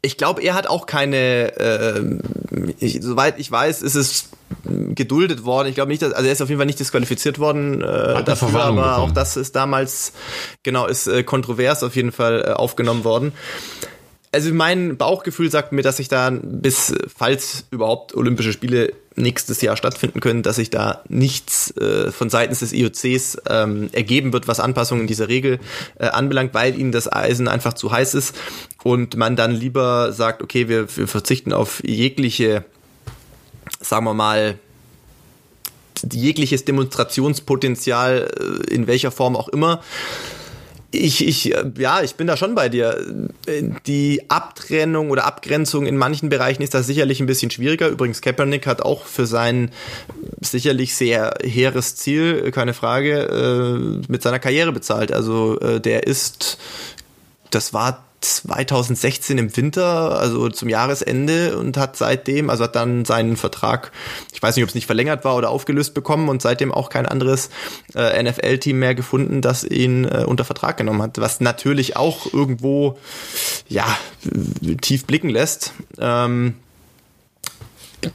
[0.00, 2.18] ich glaube, er hat auch keine, äh,
[2.78, 4.30] ich, soweit ich weiß, ist es
[4.64, 5.68] geduldet worden.
[5.68, 8.48] Ich glaube nicht, dass, also er ist auf jeden Fall nicht disqualifiziert worden äh, dafür,
[8.60, 8.78] aber bekommen.
[8.80, 10.12] auch das ist damals,
[10.62, 13.32] genau, ist äh, kontrovers auf jeden Fall äh, aufgenommen worden
[14.38, 19.76] also mein Bauchgefühl sagt mir, dass sich da bis, falls überhaupt Olympische Spiele nächstes Jahr
[19.76, 24.60] stattfinden können, dass sich da nichts äh, von seitens des IOCs ähm, ergeben wird, was
[24.60, 25.58] Anpassungen in dieser Regel
[25.98, 28.36] äh, anbelangt, weil ihnen das Eisen einfach zu heiß ist
[28.84, 32.64] und man dann lieber sagt, okay, wir, wir verzichten auf jegliche,
[33.80, 34.56] sagen wir mal,
[36.12, 39.82] jegliches Demonstrationspotenzial äh, in welcher Form auch immer
[40.90, 43.04] ich, ich, äh, ja, ich bin da schon bei dir.
[43.86, 47.88] Die Abtrennung oder Abgrenzung in manchen Bereichen ist da sicherlich ein bisschen schwieriger.
[47.88, 49.70] Übrigens, Kaepernick hat auch für sein
[50.40, 55.12] sicherlich sehr hehres Ziel, keine Frage, äh, mit seiner Karriere bezahlt.
[55.12, 56.58] Also äh, der ist,
[57.50, 63.36] das war 2016 im Winter, also zum Jahresende und hat seitdem, also hat dann seinen
[63.36, 63.92] Vertrag,
[64.32, 67.06] ich weiß nicht, ob es nicht verlängert war oder aufgelöst bekommen und seitdem auch kein
[67.06, 67.50] anderes
[67.94, 72.98] äh, NFL-Team mehr gefunden, das ihn äh, unter Vertrag genommen hat, was natürlich auch irgendwo
[73.68, 73.86] ja
[74.80, 75.72] tief blicken lässt.
[75.98, 76.54] Ähm,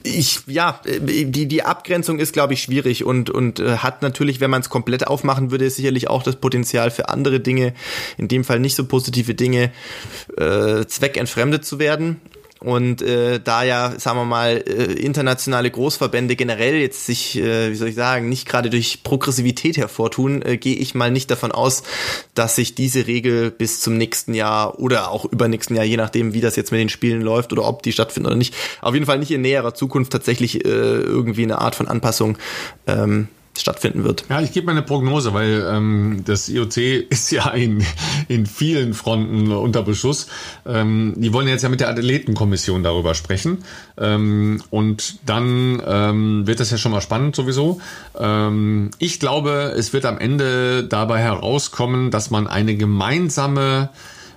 [0.04, 4.50] ich, ja, die, die Abgrenzung ist, glaube ich, schwierig und, und äh, hat natürlich, wenn
[4.50, 7.74] man es komplett aufmachen würde, sicherlich auch das Potenzial für andere Dinge,
[8.18, 9.72] in dem Fall nicht so positive Dinge,
[10.38, 12.22] äh, zweckentfremdet zu werden.
[12.64, 17.76] Und äh, da ja, sagen wir mal, äh, internationale Großverbände generell jetzt sich, äh, wie
[17.76, 21.84] soll ich sagen, nicht gerade durch Progressivität hervortun, äh, gehe ich mal nicht davon aus,
[22.36, 26.42] dass sich diese Regel bis zum nächsten Jahr oder auch übernächsten Jahr, je nachdem, wie
[26.42, 29.20] das jetzt mit den Spielen läuft oder ob die stattfinden oder nicht, auf jeden Fall
[29.20, 32.38] nicht in näherer Zukunft tatsächlich äh, irgendwie eine Art von Anpassung
[32.88, 33.28] ähm,
[33.58, 34.26] stattfinden wird.
[34.30, 36.78] Ja, ich gebe mal eine Prognose, weil ähm, das IOC
[37.10, 37.86] ist ja in,
[38.28, 40.28] in vielen Fronten unter Beschuss.
[40.66, 43.64] Ähm, die wollen jetzt ja mit der Athletenkommission darüber sprechen.
[43.98, 47.80] Ähm, und dann ähm, wird das ja schon mal spannend sowieso.
[48.20, 53.90] Ähm, ich glaube, es wird am Ende dabei herauskommen, dass man eine gemeinsame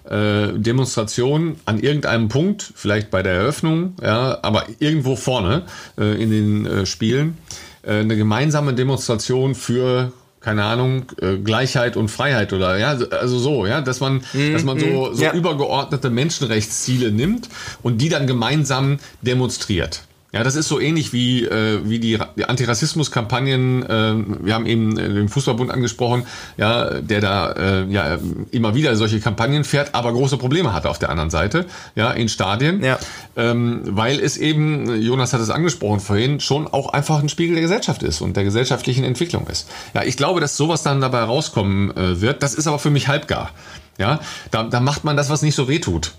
[0.08, 5.62] äh, Demonstration an irgendeinem Punkt, vielleicht bei der Eröffnung, ja, aber irgendwo vorne
[5.98, 7.38] äh, in den äh, Spielen,
[7.86, 10.12] eine gemeinsame Demonstration für
[10.46, 14.62] keine Ahnung, äh, Gleichheit und Freiheit oder ja, also so, ja, dass man, mm, dass
[14.62, 15.32] man so, so ja.
[15.32, 17.48] übergeordnete Menschenrechtsziele nimmt
[17.82, 20.05] und die dann gemeinsam demonstriert.
[20.32, 23.82] Ja, das ist so ähnlich wie, äh, wie die, die Antirassismus-Kampagnen.
[23.84, 24.14] Äh,
[24.44, 28.18] wir haben eben äh, den Fußballbund angesprochen, ja, der da äh, ja
[28.50, 32.28] immer wieder solche Kampagnen fährt, aber große Probleme hat auf der anderen Seite, ja, in
[32.28, 32.82] Stadien.
[32.82, 32.98] Ja.
[33.36, 37.62] Ähm, weil es eben, Jonas hat es angesprochen vorhin, schon auch einfach ein Spiegel der
[37.62, 39.68] Gesellschaft ist und der gesellschaftlichen Entwicklung ist.
[39.94, 42.42] Ja, ich glaube, dass sowas dann dabei rauskommen äh, wird.
[42.42, 43.52] Das ist aber für mich halbgar.
[43.98, 44.20] Ja,
[44.50, 46.12] da, da macht man das, was nicht so weh tut.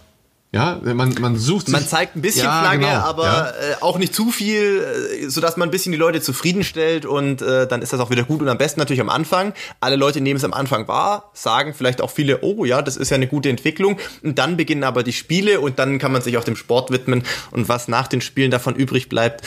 [0.53, 3.47] Ja, man, man sucht sich, Man zeigt ein bisschen Ja, Flagge, genau, aber ja.
[3.49, 4.81] äh, auch nicht zu viel,
[5.21, 8.23] äh, sodass man ein bisschen die Leute zufriedenstellt und äh, dann ist das auch wieder
[8.23, 8.41] gut.
[8.41, 9.53] Und am besten natürlich am Anfang.
[9.81, 13.09] Alle Leute nehmen es am Anfang wahr, sagen vielleicht auch viele, oh ja, das ist
[13.09, 13.99] ja eine gute Entwicklung.
[14.23, 17.23] Und dann beginnen aber die Spiele und dann kann man sich auch dem Sport widmen.
[17.51, 19.43] Und was nach den Spielen davon übrig bleibt,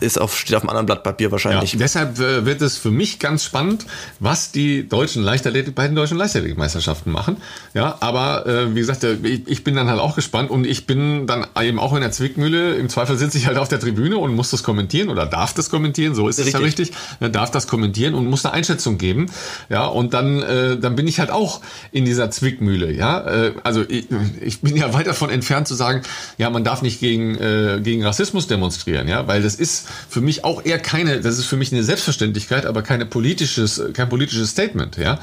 [0.00, 1.74] ist auf, steht auf einem anderen Blatt Papier Ja, wahrscheinlich.
[1.78, 3.86] deshalb äh, wird es für mich ganz spannend,
[4.20, 7.38] was die deutschen Leichtathletik bei den deutschen Leichtathletikmeisterschaften machen.
[7.72, 11.26] Ja, aber äh, wie gesagt, ich, ich bin dann halt auch gespannt und ich bin
[11.26, 12.74] dann eben auch in der Zwickmühle.
[12.76, 15.70] Im Zweifel sitze ich halt auf der Tribüne und muss das kommentieren oder darf das
[15.70, 16.14] kommentieren.
[16.14, 16.88] So ist es ja Richtig.
[16.88, 16.96] richtig.
[17.20, 19.26] Ja, darf das kommentieren und muss eine Einschätzung geben.
[19.68, 21.60] Ja, und dann äh, dann bin ich halt auch
[21.92, 22.92] in dieser Zwickmühle.
[22.92, 24.06] Ja, äh, also ich,
[24.40, 26.02] ich bin ja weit davon entfernt zu sagen,
[26.38, 29.08] ja, man darf nicht gegen äh, gegen Rassismus demonstrieren.
[29.08, 32.66] Ja, weil das ist für mich auch eher keine, das ist für mich eine Selbstverständlichkeit,
[32.66, 35.18] aber keine politisches, kein politisches Statement, ja.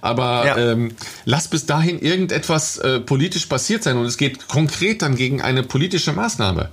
[0.00, 0.56] Aber Ja.
[0.56, 0.92] ähm,
[1.24, 5.62] lass bis dahin irgendetwas äh, politisch passiert sein und es geht konkret dann gegen eine
[5.62, 6.70] politische Maßnahme.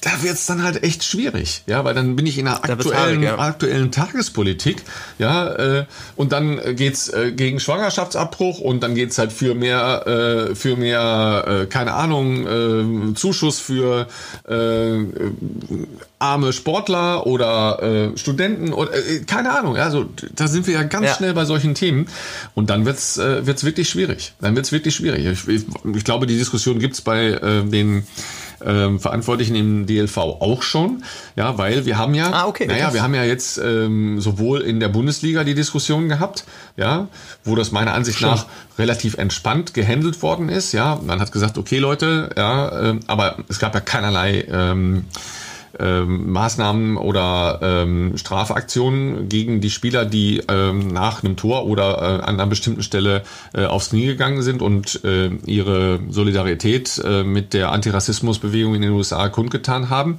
[0.00, 3.22] Da wird's dann halt echt schwierig, ja, weil dann bin ich in einer wird's aktuellen,
[3.22, 3.38] haarig, ja.
[3.38, 4.82] aktuellen Tagespolitik,
[5.18, 5.84] ja, äh,
[6.16, 11.44] und dann geht's äh, gegen Schwangerschaftsabbruch und dann geht's halt für mehr, äh, für mehr,
[11.46, 12.46] äh, keine Ahnung,
[13.10, 14.08] äh, Zuschuss für
[14.48, 14.98] äh,
[16.20, 19.76] arme Sportler oder äh, Studenten oder äh, keine Ahnung.
[19.76, 21.14] Also da sind wir ja ganz Ja.
[21.14, 22.06] schnell bei solchen Themen
[22.54, 24.32] und dann wird's äh, wird's wirklich schwierig.
[24.40, 25.24] Dann wird's wirklich schwierig.
[25.26, 25.64] Ich, ich,
[25.94, 28.04] ich glaube, die Diskussion gibt's bei äh, den
[28.64, 31.04] ähm, Verantwortlichen im DLV auch schon,
[31.36, 34.80] ja, weil wir haben ja, Ah, okay, naja, wir haben ja jetzt ähm, sowohl in
[34.80, 36.42] der Bundesliga die Diskussion gehabt,
[36.76, 37.06] ja,
[37.44, 38.46] wo das meiner Ansicht nach
[38.76, 43.60] relativ entspannt gehandelt worden ist, ja, man hat gesagt, okay Leute, ja, ähm, aber es
[43.60, 45.04] gab ja keinerlei ähm,
[45.78, 52.22] ähm, Maßnahmen oder ähm, Strafaktionen gegen die Spieler, die ähm, nach einem Tor oder äh,
[52.24, 53.22] an einer bestimmten Stelle
[53.54, 58.90] äh, aufs Knie gegangen sind und äh, ihre Solidarität äh, mit der Antirassismusbewegung in den
[58.92, 60.18] USA kundgetan haben.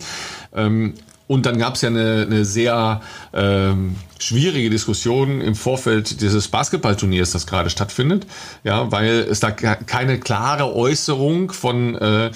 [0.56, 0.94] Ähm,
[1.28, 3.02] und dann gab es ja eine, eine sehr
[3.34, 8.26] ähm, schwierige Diskussion im Vorfeld dieses Basketballturniers, das gerade stattfindet,
[8.64, 12.32] ja, weil es da ke- keine klare Äußerung von äh,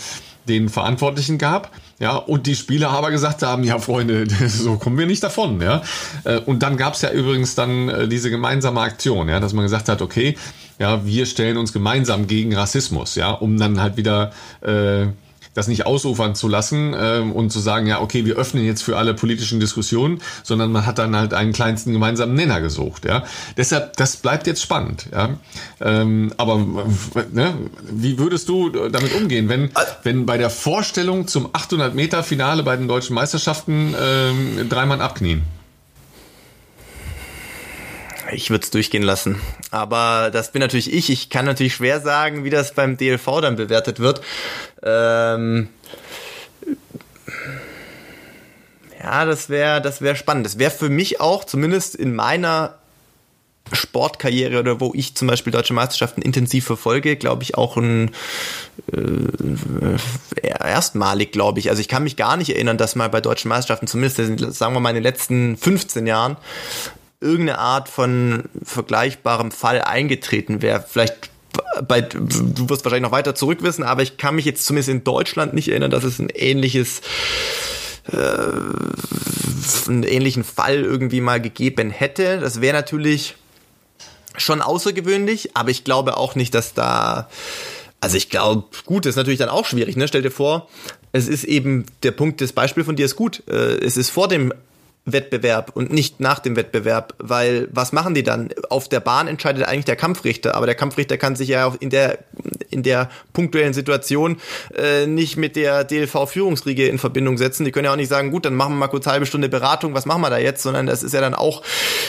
[0.47, 1.71] den Verantwortlichen gab.
[2.03, 5.81] Ja, und die Spieler aber gesagt haben, ja Freunde, so kommen wir nicht davon, ja.
[6.25, 9.63] Äh, Und dann gab es ja übrigens dann äh, diese gemeinsame Aktion, ja, dass man
[9.63, 10.35] gesagt hat, okay,
[10.79, 15.05] ja, wir stellen uns gemeinsam gegen Rassismus, ja, um dann halt wieder äh,
[15.53, 18.97] das nicht ausufern zu lassen ähm, und zu sagen, ja, okay, wir öffnen jetzt für
[18.97, 23.23] alle politischen Diskussionen, sondern man hat dann halt einen kleinsten gemeinsamen Nenner gesucht, ja.
[23.57, 25.29] Deshalb, das bleibt jetzt spannend, ja.
[25.81, 26.65] Ähm, aber
[27.31, 27.53] ne,
[27.91, 29.71] wie würdest du damit umgehen, wenn,
[30.03, 35.01] wenn bei der Vorstellung zum 800 Meter Finale bei den deutschen Meisterschaften ähm, drei Mann
[35.01, 35.43] abknien?
[38.33, 39.39] Ich würde es durchgehen lassen.
[39.71, 41.09] Aber das bin natürlich ich.
[41.09, 44.21] Ich kann natürlich schwer sagen, wie das beim DLV dann bewertet wird.
[44.83, 45.69] Ähm
[49.01, 50.45] ja, das wäre das wäre spannend.
[50.45, 52.75] Das wäre für mich auch, zumindest in meiner
[53.71, 58.11] Sportkarriere oder wo ich zum Beispiel deutsche Meisterschaften intensiv verfolge, glaube ich auch ein
[58.91, 59.97] äh,
[60.41, 61.69] erstmalig, glaube ich.
[61.69, 64.73] Also ich kann mich gar nicht erinnern, dass mal bei deutschen Meisterschaften, zumindest in, sagen
[64.73, 66.37] wir mal in den letzten 15 Jahren,
[67.23, 70.85] irgendeine Art von vergleichbarem Fall eingetreten wäre.
[70.87, 71.31] Vielleicht
[71.87, 75.53] bei, du wirst wahrscheinlich noch weiter zurückwissen, aber ich kann mich jetzt zumindest in Deutschland
[75.53, 77.01] nicht erinnern, dass es ein ähnliches
[78.11, 78.17] äh,
[79.87, 82.39] einen ähnlichen Fall irgendwie mal gegeben hätte.
[82.39, 83.35] Das wäre natürlich
[84.35, 87.29] schon außergewöhnlich, aber ich glaube auch nicht, dass da
[88.01, 90.09] also ich glaube, gut, das ist natürlich dann auch schwierig, ne?
[90.09, 90.67] Stell dir vor,
[91.13, 93.43] es ist eben der Punkt, das Beispiel von dir ist gut.
[93.47, 94.53] Äh, Es ist vor dem
[95.05, 98.49] Wettbewerb und nicht nach dem Wettbewerb, weil was machen die dann?
[98.69, 101.89] Auf der Bahn entscheidet eigentlich der Kampfrichter, aber der Kampfrichter kann sich ja auch in
[101.89, 102.19] der
[102.69, 104.37] in der punktuellen Situation
[104.75, 107.65] äh, nicht mit der DLV-Führungsriege in Verbindung setzen.
[107.65, 109.93] Die können ja auch nicht sagen, gut, dann machen wir mal kurz halbe Stunde Beratung,
[109.93, 111.63] was machen wir da jetzt, sondern das ist ja dann auch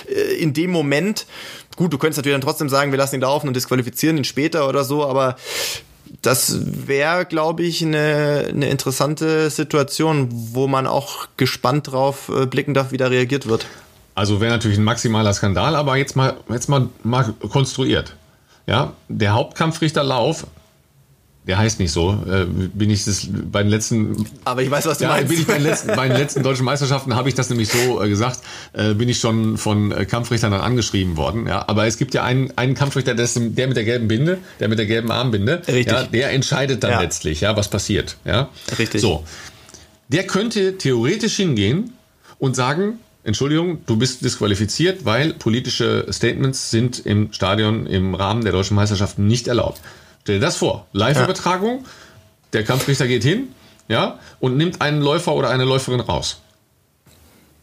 [0.09, 1.27] äh, in dem Moment,
[1.77, 4.69] gut, du könntest natürlich dann trotzdem sagen, wir lassen ihn laufen und disqualifizieren ihn später
[4.69, 5.37] oder so, aber
[6.25, 12.75] das wäre, glaube ich, eine, eine interessante Situation, wo man auch gespannt drauf äh, blicken
[12.75, 13.67] darf, wie da reagiert wird.
[14.15, 18.15] Also wäre natürlich ein maximaler Skandal, aber jetzt mal, jetzt mal, mal konstruiert.
[18.67, 20.47] Ja, der Hauptkampfrichterlauf,
[21.47, 24.99] der heißt nicht so, äh, bin ich das bei den letzten Aber ich weiß, was
[24.99, 25.29] du ja, meinst.
[25.29, 28.03] bin ich bei den letzten, bei den letzten deutschen Meisterschaften habe ich das nämlich so
[28.03, 28.41] äh, gesagt,
[28.73, 31.47] äh, bin ich schon von äh, Kampfrichtern dann angeschrieben worden.
[31.47, 34.39] Ja, aber es gibt ja einen, einen Kampfrichter, der, ist, der mit der gelben Binde,
[34.59, 35.87] der mit der gelben Armbinde, Richtig.
[35.87, 37.01] Ja, der entscheidet dann Ja.
[37.01, 38.17] letztlich, ja, was passiert.
[38.25, 39.03] Ja, Richtig.
[39.03, 39.25] So,
[40.09, 41.93] der könnte theoretisch hingehen
[42.39, 48.53] und sagen, Entschuldigung, du bist disqualifiziert, weil politische Statements sind im Stadion im Rahmen der
[48.53, 49.81] deutschen Meisterschaften nicht erlaubt.
[50.25, 51.85] Stell dir das vor, Live-Übertragung,
[52.55, 53.49] der Kampfrichter geht hin,
[53.89, 56.41] ja, und nimmt einen Läufer oder eine Läuferin raus.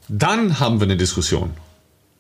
[0.08, 1.54] Dann haben wir eine Diskussion.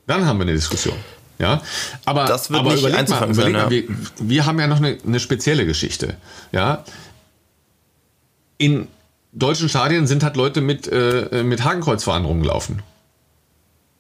[0.08, 0.96] Dann haben wir eine Diskussion.
[1.38, 1.62] Ja,
[2.06, 3.70] aber, das wird aber nicht überleg mal, überleg sein, mal ja.
[3.70, 3.84] wir,
[4.18, 6.16] wir haben ja noch eine, eine spezielle Geschichte.
[6.52, 6.86] Ja,
[8.58, 8.88] in
[9.32, 12.82] deutschen Stadien sind halt Leute mit, äh, mit Hakenkreuzfahnen rumgelaufen.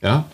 [0.01, 0.25] Ja,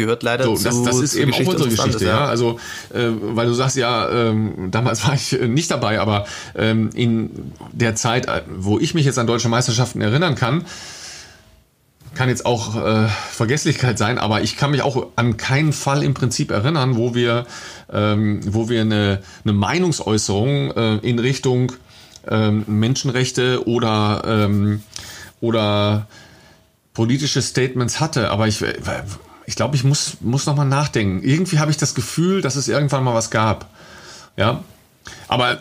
[0.00, 2.24] Gehört leider so, zu das, das ist eben auch unsere Geschichte, ja.
[2.24, 2.58] Also,
[2.94, 6.24] äh, weil du sagst, ja, ähm, damals war ich äh, nicht dabei, aber
[6.56, 10.64] ähm, in der Zeit, äh, wo ich mich jetzt an deutsche Meisterschaften erinnern kann,
[12.14, 16.14] kann jetzt auch äh, Vergesslichkeit sein, aber ich kann mich auch an keinen Fall im
[16.14, 17.46] Prinzip erinnern, wo wir,
[17.92, 21.72] ähm, wo wir eine, eine Meinungsäußerung äh, in Richtung
[22.26, 24.82] ähm, Menschenrechte oder ähm,
[25.40, 26.06] oder
[26.94, 28.30] politische Statements hatte.
[28.30, 28.62] Aber ich,
[29.50, 31.22] ich glaube, ich muss muss noch mal nachdenken.
[31.22, 33.68] Irgendwie habe ich das Gefühl, dass es irgendwann mal was gab.
[34.36, 34.62] Ja,
[35.26, 35.58] aber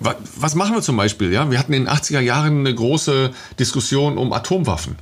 [0.00, 1.32] wa- was machen wir zum Beispiel?
[1.32, 4.96] Ja, wir hatten in den 80er Jahren eine große Diskussion um Atomwaffen.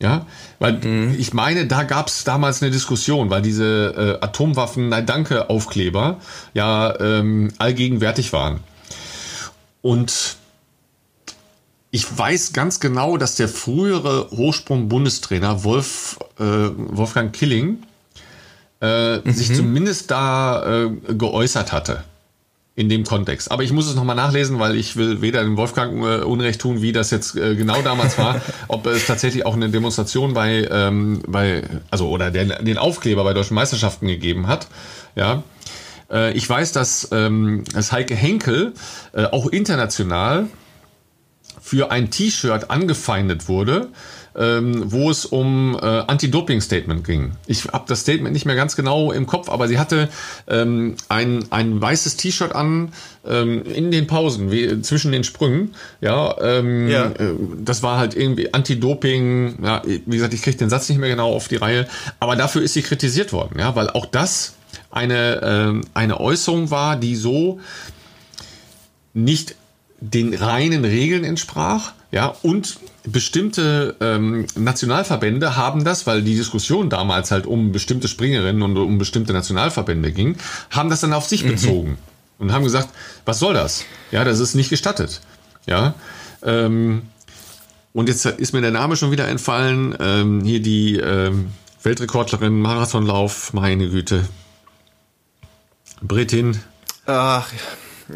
[0.00, 0.26] Ja,
[0.60, 0.78] weil
[1.18, 6.18] ich meine, da gab es damals eine Diskussion, weil diese äh, Atomwaffen Nein Danke Aufkleber
[6.54, 8.60] ja ähm, allgegenwärtig waren.
[9.82, 10.36] Und
[11.90, 17.78] ich weiß ganz genau, dass der frühere Hochsprung-Bundestrainer Wolf, äh, Wolfgang Killing
[18.80, 22.04] äh, sich zumindest da äh, geäußert hatte
[22.78, 23.50] in dem Kontext.
[23.50, 26.80] Aber ich muss es nochmal nachlesen, weil ich will weder dem Wolfgang äh, Unrecht tun,
[26.80, 31.20] wie das jetzt äh, genau damals war, ob es tatsächlich auch eine Demonstration bei, ähm,
[31.26, 34.68] bei also oder der, den Aufkleber bei deutschen Meisterschaften gegeben hat.
[35.16, 35.42] Ja.
[36.08, 38.74] Äh, ich weiß, dass, ähm, dass Heike Henkel
[39.12, 40.46] äh, auch international
[41.68, 43.88] für ein T-Shirt angefeindet wurde,
[44.34, 47.32] ähm, wo es um äh, Anti-Doping-Statement ging.
[47.46, 50.08] Ich habe das Statement nicht mehr ganz genau im Kopf, aber sie hatte
[50.46, 52.92] ähm, ein, ein weißes T-Shirt an
[53.26, 55.74] ähm, in den Pausen, wie, zwischen den Sprüngen.
[56.00, 57.06] Ja, ähm, Ja.
[57.06, 59.58] Äh, das war halt irgendwie Anti-Doping.
[59.62, 61.86] Ja, wie gesagt, ich kriege den Satz nicht mehr genau auf die Reihe,
[62.18, 64.54] aber dafür ist sie kritisiert worden, ja, weil auch das
[64.90, 67.60] eine, ähm, eine Äußerung war, die so
[69.12, 69.54] nicht
[70.00, 77.30] den reinen Regeln entsprach, ja, und bestimmte ähm, Nationalverbände haben das, weil die Diskussion damals
[77.30, 80.36] halt um bestimmte Springerinnen und um bestimmte Nationalverbände ging,
[80.70, 81.98] haben das dann auf sich bezogen
[82.38, 82.88] und haben gesagt,
[83.26, 83.84] was soll das?
[84.10, 85.20] Ja, das ist nicht gestattet.
[85.66, 85.94] Ja,
[86.42, 87.02] ähm,
[87.92, 89.94] und jetzt ist mir der Name schon wieder entfallen.
[90.00, 91.48] Ähm, hier die ähm,
[91.82, 94.24] Weltrekordlerin Marathonlauf, meine Güte.
[96.00, 96.58] Britin.
[97.06, 97.58] Ach, ja.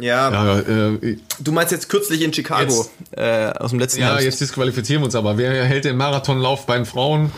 [0.01, 2.86] Ja, äh, Du meinst jetzt kürzlich in Chicago
[3.16, 4.24] äh, aus dem letzten Ja, Herbst.
[4.24, 5.36] jetzt disqualifizieren wir uns aber.
[5.38, 7.30] Wer hält den Marathonlauf bei den Frauen?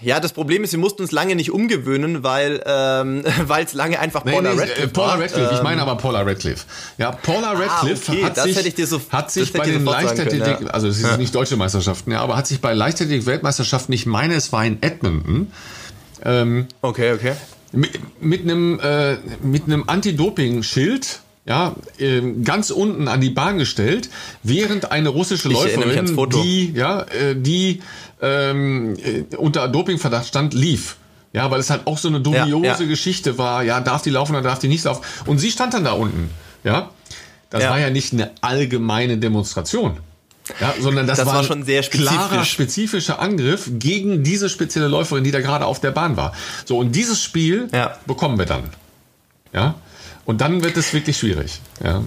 [0.00, 3.24] Ja, das Problem ist, wir mussten uns lange nicht umgewöhnen, weil ähm,
[3.60, 5.20] es lange einfach Nee, Paula nee, Radcliffe äh, Paula war.
[5.20, 5.50] Radcliffe.
[5.52, 6.64] ich Ähm, meine aber Paula Radcliffe.
[6.98, 9.72] Ja, Paula Radcliffe okay, hat das sich, hätte ich dir so- hat sich bei ich
[9.72, 10.66] den Leichtathletik, ja.
[10.68, 14.52] also es sind nicht deutsche Meisterschaften, ja, aber hat sich bei Leichtathletik-Weltmeisterschaften, ich meine, es
[14.52, 15.52] war in Edmonton,
[16.24, 17.32] ähm, Okay, okay.
[17.72, 24.10] Mit, mit einem äh, mit einem Anti-Doping-Schild ja, ähm, ganz unten an die Bahn gestellt,
[24.42, 27.80] während eine russische Ich Läuferin, die ja, äh, die
[28.20, 30.96] ähm, äh, unter Dopingverdacht stand, lief.
[31.32, 32.86] Ja, weil es halt auch so eine dubiose Ja, ja.
[32.86, 33.62] Geschichte war.
[33.62, 35.02] Ja, darf die laufen oder darf die nicht laufen?
[35.26, 36.30] Und sie stand dann da unten.
[36.64, 36.90] Ja,
[37.50, 37.70] das Ja.
[37.70, 39.98] war ja nicht eine allgemeine Demonstration.
[40.60, 42.50] Ja, sondern das, Das war, war ein schon sehr klarer, spezifisch.
[42.52, 46.32] spezifischer Angriff gegen diese spezielle Läuferin, die da gerade auf der Bahn war.
[46.64, 47.96] So, und dieses Spiel Ja.
[48.06, 48.64] bekommen wir dann.
[49.52, 49.74] Ja.
[50.24, 51.60] Und dann wird es wirklich schwierig.
[51.82, 52.02] Ja.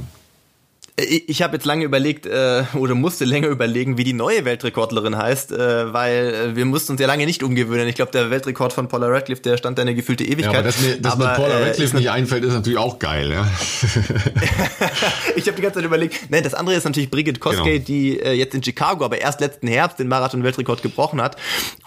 [1.03, 5.17] Ich, ich habe jetzt lange überlegt äh, oder musste länger überlegen, wie die neue Weltrekordlerin
[5.17, 7.87] heißt, äh, weil äh, wir mussten uns ja lange nicht umgewöhnen.
[7.87, 10.55] Ich glaube, der Weltrekord von Paula Radcliffe, der stand da eine gefühlte Ja, Ewigkeit.
[10.55, 12.99] aber dass mir, dass mir Aber, Paula äh, Radcliffe ist nicht einfällt, ist natürlich auch
[12.99, 13.31] geil.
[13.31, 13.47] Ja.
[15.35, 17.85] ich habe die ganze Zeit überlegt, ne, das andere ist natürlich Brigitte Koskei, Genau.
[17.85, 21.37] die äh, jetzt in Chicago, aber erst letzten Herbst den Marathon-Weltrekord gebrochen hat.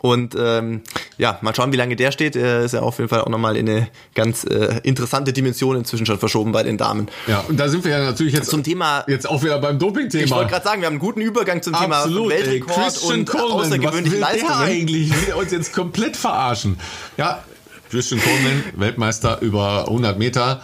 [0.00, 0.82] Und ähm,
[1.18, 2.36] ja, mal schauen, wie lange der steht.
[2.36, 6.06] Er ist ja auf jeden Fall auch nochmal in eine ganz äh, interessante Dimension inzwischen
[6.06, 7.08] schon verschoben bei den Damen.
[7.26, 9.80] ja, und da sind wir ja natürlich jetzt, Zum Thema jetzt auch wieder beim Ich
[9.80, 10.36] Doping-Thema.
[10.36, 12.38] wollte gerade sagen, wir haben einen guten Übergang zum Thema Absolut, ey.
[12.46, 14.52] Weltrekord Christian und Coleman, was außergewöhnliche will der Leistungen.
[14.52, 15.26] eigentlich?
[15.26, 16.78] Will uns jetzt komplett verarschen?
[17.16, 17.42] Ja,
[17.90, 20.62] Christian Coleman, Weltmeister über 100 Meter.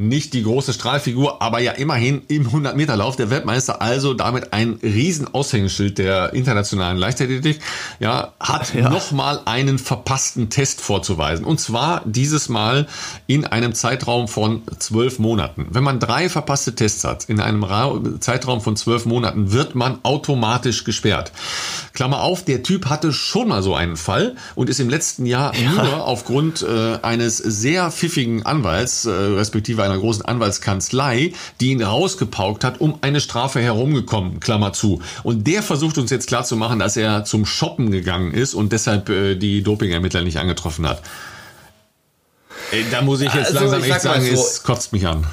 [0.00, 5.26] Nicht die große Strahlfigur, aber ja immerhin im 100-Meter-Lauf der Weltmeister, also damit ein riesen
[5.34, 7.58] Aushängeschild der internationalen Leichtathletik,
[7.98, 8.90] ja, hat Ja.
[8.90, 11.44] nochmal einen verpassten Test vorzuweisen.
[11.44, 12.86] Und zwar dieses Mal
[13.26, 15.66] in einem Zeitraum von zwölf Monaten.
[15.70, 19.98] Wenn man drei verpasste Tests hat in einem Ra Zeitraum von zwölf Monaten, wird man
[20.04, 21.32] automatisch gesperrt.
[21.92, 25.52] Klammer auf, der Typ hatte schon mal so einen Fall und ist im letzten Jahr
[25.74, 32.64] nur aufgrund äh, eines sehr pfiffigen Anwalts, äh, respektive einer großen Anwaltskanzlei, die ihn rausgepaukt
[32.64, 35.00] hat, um eine Strafe herumgekommen, Klammer zu.
[35.22, 39.34] Und der versucht uns jetzt klarzumachen, dass er zum Shoppen gegangen ist und deshalb äh,
[39.34, 41.02] die Dopingermittler nicht angetroffen hat.
[42.70, 45.26] Ey, da muss ich jetzt also, langsam ich echt sagen, so, es kotzt mich an.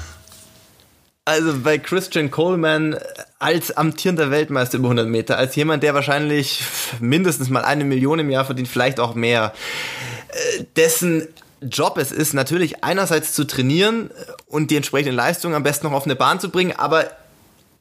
[1.24, 2.96] Also bei Christian Coleman
[3.40, 6.62] als amtierender Weltmeister über 100 Meter, als jemand, der wahrscheinlich
[7.00, 9.52] mindestens mal eine Million im Jahr verdient, vielleicht auch mehr,
[10.28, 11.26] äh, dessen
[11.60, 14.10] Job es ist, natürlich einerseits zu trainieren
[14.46, 17.10] und die entsprechenden Leistungen am besten noch auf eine Bahn zu bringen, aber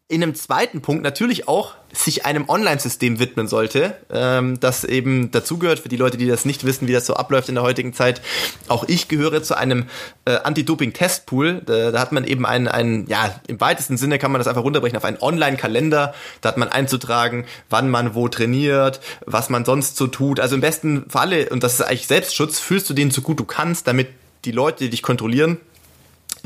[0.07, 5.79] in einem zweiten Punkt natürlich auch sich einem Online-System widmen sollte, ähm, das eben dazugehört,
[5.79, 8.21] für die Leute, die das nicht wissen, wie das so abläuft in der heutigen Zeit.
[8.67, 9.87] Auch ich gehöre zu einem
[10.25, 11.63] äh, Anti-Doping-Testpool.
[11.65, 14.63] Da, da, hat man eben einen, einen, ja, im weitesten Sinne kann man das einfach
[14.63, 16.13] runterbrechen auf einen Online-Kalender.
[16.41, 20.39] Da hat man einzutragen, wann man wo trainiert, was man sonst so tut.
[20.39, 23.45] Also im besten Falle, und das ist eigentlich Selbstschutz, fühlst du den so gut du
[23.45, 24.09] kannst, damit
[24.43, 25.57] die Leute, die dich kontrollieren,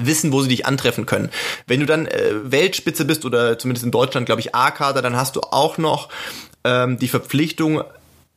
[0.05, 1.29] wissen, wo sie dich antreffen können.
[1.67, 5.35] Wenn du dann äh, Weltspitze bist oder zumindest in Deutschland, glaube ich, A-Kader, dann hast
[5.35, 6.09] du auch noch
[6.63, 7.83] ähm, die Verpflichtung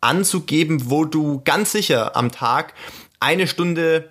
[0.01, 2.75] anzugeben, wo du ganz sicher am Tag
[3.21, 4.09] eine Stunde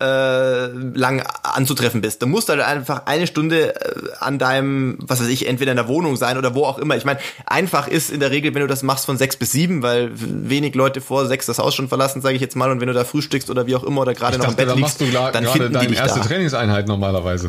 [0.00, 2.22] äh, lang anzutreffen bist.
[2.22, 5.88] Du musst halt einfach eine Stunde äh, an deinem, was weiß ich, entweder in der
[5.88, 6.96] Wohnung sein oder wo auch immer.
[6.96, 9.82] Ich meine, einfach ist in der Regel, wenn du das machst von sechs bis sieben,
[9.82, 12.86] weil wenig Leute vor sechs das Haus schon verlassen, sage ich jetzt mal, und wenn
[12.86, 15.00] du da frühstückst oder wie auch immer oder gerade noch dachte, im Bett liegst,
[15.32, 16.26] dann finden die dich erste da.
[16.26, 17.48] Trainingseinheit normalerweise.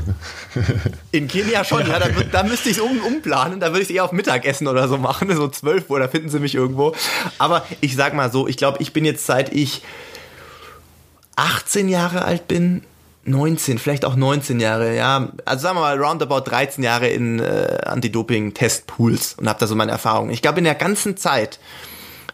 [1.12, 3.96] In Kenia schon, ja, da, da müsste ich es um, umplanen, da würde ich es
[3.96, 6.96] eher auf Mittagessen oder so machen, so zwölf Uhr, da finden sie mich irgendwo.
[7.38, 9.84] Aber ich sag mal so, ich glaube, ich bin jetzt seit ich
[11.40, 12.84] 18 Jahre alt bin,
[13.24, 17.78] 19, vielleicht auch 19 Jahre, ja, also sagen wir mal roundabout 13 Jahre in äh,
[17.86, 20.32] Anti-Doping-Testpools und habe da so meine Erfahrungen.
[20.32, 21.60] Ich glaube, in der ganzen Zeit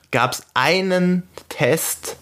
[0.10, 2.16] gab es einen Test,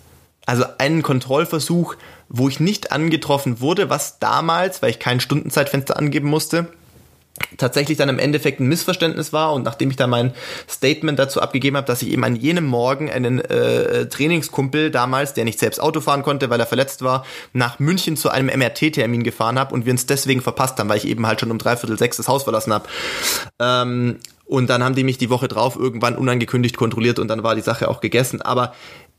[0.45, 1.95] also einen Kontrollversuch,
[2.27, 6.67] wo ich nicht angetroffen wurde, was damals, weil ich kein Stundenzeitfenster angeben musste,
[7.57, 10.33] tatsächlich dann im Endeffekt ein Missverständnis war und nachdem ich da mein
[10.69, 15.45] Statement dazu abgegeben habe, dass ich eben an jenem Morgen einen äh, Trainingskumpel damals, der
[15.45, 19.57] nicht selbst Auto fahren konnte, weil er verletzt war, nach München zu einem MRT-Termin gefahren
[19.57, 22.17] habe und wir uns deswegen verpasst haben, weil ich eben halt schon um dreiviertel sechs
[22.17, 22.87] das Haus verlassen habe.
[23.59, 27.55] Ähm, und dann haben die mich die Woche drauf irgendwann unangekündigt kontrolliert und dann war
[27.55, 28.41] die Sache auch gegessen.
[28.41, 28.73] Aber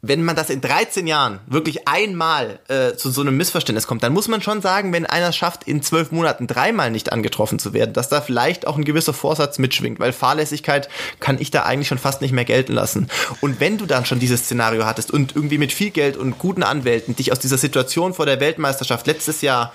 [0.09, 4.13] wenn man das in 13 Jahren wirklich einmal äh, zu so einem Missverständnis kommt, dann
[4.13, 7.73] muss man schon sagen, wenn einer es schafft, in zwölf Monaten dreimal nicht angetroffen zu
[7.73, 10.89] werden, dass da vielleicht auch ein gewisser Vorsatz mitschwingt, weil Fahrlässigkeit
[11.21, 13.09] kann ich da eigentlich schon fast nicht mehr gelten lassen.
[13.41, 16.63] Und wenn du dann schon dieses Szenario hattest und irgendwie mit viel Geld und guten
[16.63, 19.73] Anwälten dich aus dieser Situation vor der Weltmeisterschaft letztes Jahr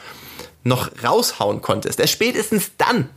[0.63, 3.09] noch raushauen konntest, spätestens dann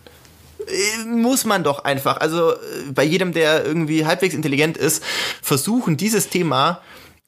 [0.66, 2.56] äh, muss man doch einfach, also äh,
[2.94, 5.02] bei jedem, der irgendwie halbwegs intelligent ist,
[5.42, 6.80] versuchen, dieses Thema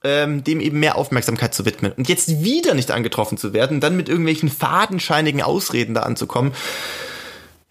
[0.05, 1.93] ähm, dem eben mehr Aufmerksamkeit zu widmen.
[1.93, 6.53] Und jetzt wieder nicht angetroffen zu werden, dann mit irgendwelchen fadenscheinigen Ausreden da anzukommen.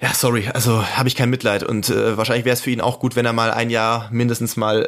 [0.04, 3.00] Ja, sorry, also habe ich kein Mitleid und äh, wahrscheinlich wäre es für ihn auch
[3.00, 4.84] gut, wenn er mal ein Jahr mindestens mal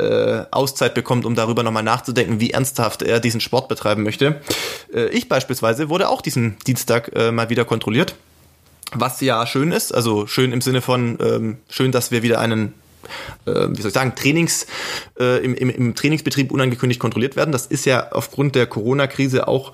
[0.52, 4.42] äh, Auszeit bekommt, um darüber nochmal nachzudenken, wie ernsthaft er diesen Sport betreiben möchte.
[4.94, 8.16] Äh, ich beispielsweise wurde auch diesen Dienstag äh, mal wieder kontrolliert,
[8.92, 12.74] was ja schön ist, also schön im Sinne von ähm, schön, dass wir wieder einen
[13.46, 14.68] äh, wie soll ich sagen, Trainings,
[15.20, 17.52] äh, im, im, im Trainingsbetrieb unangekündigt kontrolliert werden.
[17.52, 19.74] Das ist ja aufgrund der Corona-Krise auch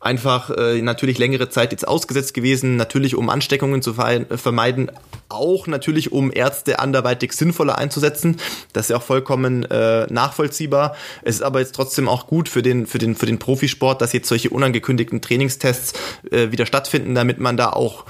[0.00, 4.90] einfach äh, natürlich längere Zeit jetzt ausgesetzt gewesen, natürlich um Ansteckungen zu vermeiden,
[5.28, 8.38] auch natürlich um Ärzte anderweitig sinnvoller einzusetzen.
[8.72, 10.96] Das ist ja auch vollkommen äh, nachvollziehbar.
[11.22, 14.12] Es ist aber jetzt trotzdem auch gut für den, für den, für den Profisport, dass
[14.12, 15.94] jetzt solche unangekündigten Trainingstests
[16.30, 18.04] äh, wieder stattfinden, damit man da auch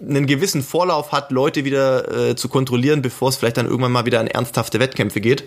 [0.00, 4.06] einen gewissen Vorlauf hat, Leute wieder äh, zu kontrollieren, bevor es vielleicht dann irgendwann mal
[4.06, 5.44] wieder an ernsthafte Wettkämpfe geht.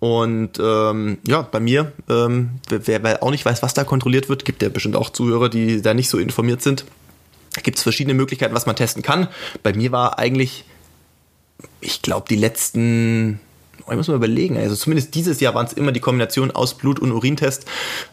[0.00, 4.44] Und ähm, ja, bei mir, ähm, wer, wer auch nicht weiß, was da kontrolliert wird,
[4.44, 6.84] gibt ja bestimmt auch Zuhörer, die da nicht so informiert sind.
[7.62, 9.28] Gibt es verschiedene Möglichkeiten, was man testen kann.
[9.62, 10.64] Bei mir war eigentlich,
[11.80, 13.40] ich glaube, die letzten
[13.90, 17.00] ich muss mal überlegen, also zumindest dieses Jahr waren es immer die Kombination aus Blut-
[17.00, 17.66] und Urintest.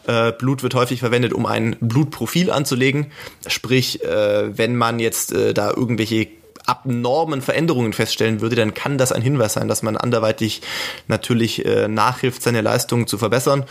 [0.06, 3.06] Äh, Blut wird häufig verwendet, um ein Blutprofil anzulegen.
[3.46, 6.28] Sprich, äh, wenn man jetzt äh, da irgendwelche
[6.66, 10.62] abnormen Veränderungen feststellen würde, dann kann das ein Hinweis sein, dass man anderweitig
[11.08, 13.64] natürlich äh, nachhilft, seine Leistungen zu verbessern.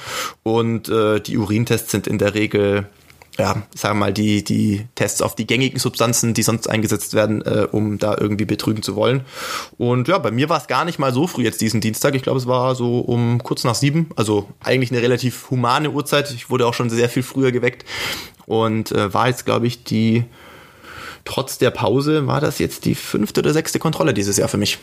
[0.44, 2.86] Und äh, die Urintests sind in der Regel
[3.42, 7.42] ja, sagen wir mal, die, die Tests auf die gängigen Substanzen, die sonst eingesetzt werden,
[7.42, 9.22] äh, um da irgendwie betrügen zu wollen.
[9.80, 12.14] Und ja, bei mir war es gar nicht mal so früh jetzt diesen Dienstag.
[12.14, 14.12] Ich glaube, es war so um kurz nach sieben.
[14.16, 16.32] Also eigentlich eine relativ humane Uhrzeit.
[16.32, 17.84] Ich wurde auch schon sehr viel früher geweckt
[18.46, 20.26] und äh, war jetzt, glaube ich, die,
[21.26, 24.78] trotz der Pause, war das jetzt die fünfte oder sechste Kontrolle dieses Jahr für mich.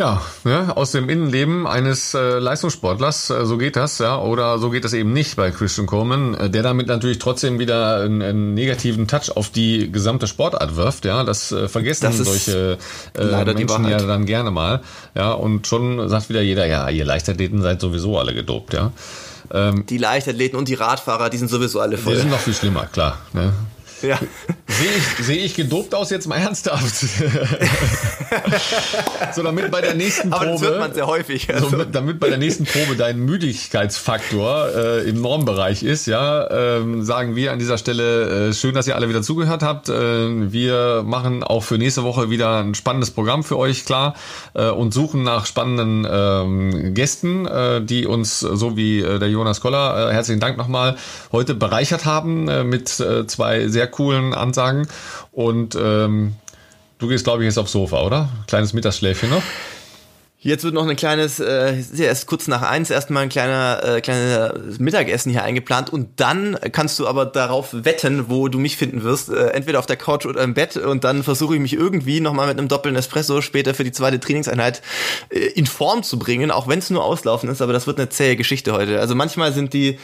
[0.00, 4.70] Ja, ne, aus dem Innenleben eines äh, Leistungssportlers, äh, so geht das, ja, oder so
[4.70, 8.54] geht das eben nicht bei Christian Coleman, äh, der damit natürlich trotzdem wieder einen, einen,
[8.54, 12.78] negativen Touch auf die gesamte Sportart wirft, ja, das äh, vergessen das solche
[13.14, 14.80] äh, Menschen ja dann gerne mal,
[15.14, 18.92] ja, und schon sagt wieder jeder, ja, ihr Leichtathleten seid sowieso alle gedopt, ja.
[19.52, 22.14] Ähm, die Leichtathleten und die Radfahrer, die sind sowieso alle voll.
[22.14, 23.18] Die sind noch viel schlimmer, klar.
[23.34, 23.52] Ne?
[24.02, 24.18] Ja.
[24.66, 26.94] Sehe ich, seh ich gedopt aus jetzt mal ernsthaft?
[29.34, 30.44] so damit bei der nächsten Probe.
[30.44, 31.52] Aber das hört man sehr häufig.
[31.52, 31.70] Also.
[31.70, 37.36] So, damit bei der nächsten Probe dein Müdigkeitsfaktor äh, im Normbereich ist, ja, ähm, sagen
[37.36, 39.88] wir an dieser Stelle äh, schön, dass ihr alle wieder zugehört habt.
[39.88, 44.14] Äh, wir machen auch für nächste Woche wieder ein spannendes Programm für euch klar
[44.54, 49.60] äh, und suchen nach spannenden ähm, Gästen, äh, die uns so wie äh, der Jonas
[49.60, 50.96] Koller, herzlichen Dank nochmal,
[51.32, 54.88] heute bereichert haben mit zwei sehr coolen Ansagen.
[55.32, 56.34] Und ähm,
[56.98, 58.28] du gehst, glaube ich, jetzt aufs Sofa, oder?
[58.46, 59.42] Kleines Mittagsschläfchen noch.
[60.42, 64.00] Jetzt wird noch ein kleines, äh, ja erst kurz nach eins erstmal ein kleiner, äh,
[64.00, 69.02] kleines Mittagessen hier eingeplant und dann kannst du aber darauf wetten, wo du mich finden
[69.02, 69.28] wirst.
[69.28, 72.46] Äh, entweder auf der Couch oder im Bett und dann versuche ich mich irgendwie nochmal
[72.46, 74.80] mit einem doppelten Espresso später für die zweite Trainingseinheit
[75.28, 78.08] äh, in Form zu bringen, auch wenn es nur auslaufen ist, aber das wird eine
[78.08, 78.98] zähe Geschichte heute.
[78.98, 79.98] Also manchmal sind die,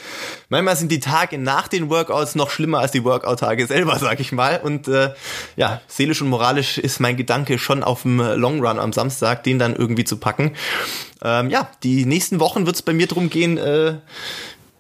[0.51, 4.33] manchmal sind die Tage nach den Workouts noch schlimmer als die Workout-Tage selber, sag ich
[4.33, 4.61] mal.
[4.63, 5.15] Und äh,
[5.57, 9.59] ja, seelisch und moralisch ist mein Gedanke schon auf dem Long Run am Samstag, den
[9.59, 10.57] dann irgendwie zu packen.
[11.23, 13.95] Ähm, ja, die nächsten Wochen wird es bei mir darum gehen, äh,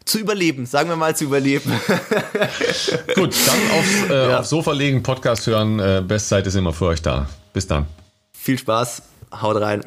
[0.05, 1.71] zu überleben, sagen wir mal zu überleben.
[3.15, 4.41] Gut, dann aufs, äh, ja.
[4.41, 5.79] aufs Sofa legen, Podcast hören.
[5.79, 7.29] Äh, Bestzeit ist immer für euch da.
[7.53, 7.87] Bis dann.
[8.33, 9.03] Viel Spaß,
[9.41, 9.83] haut rein.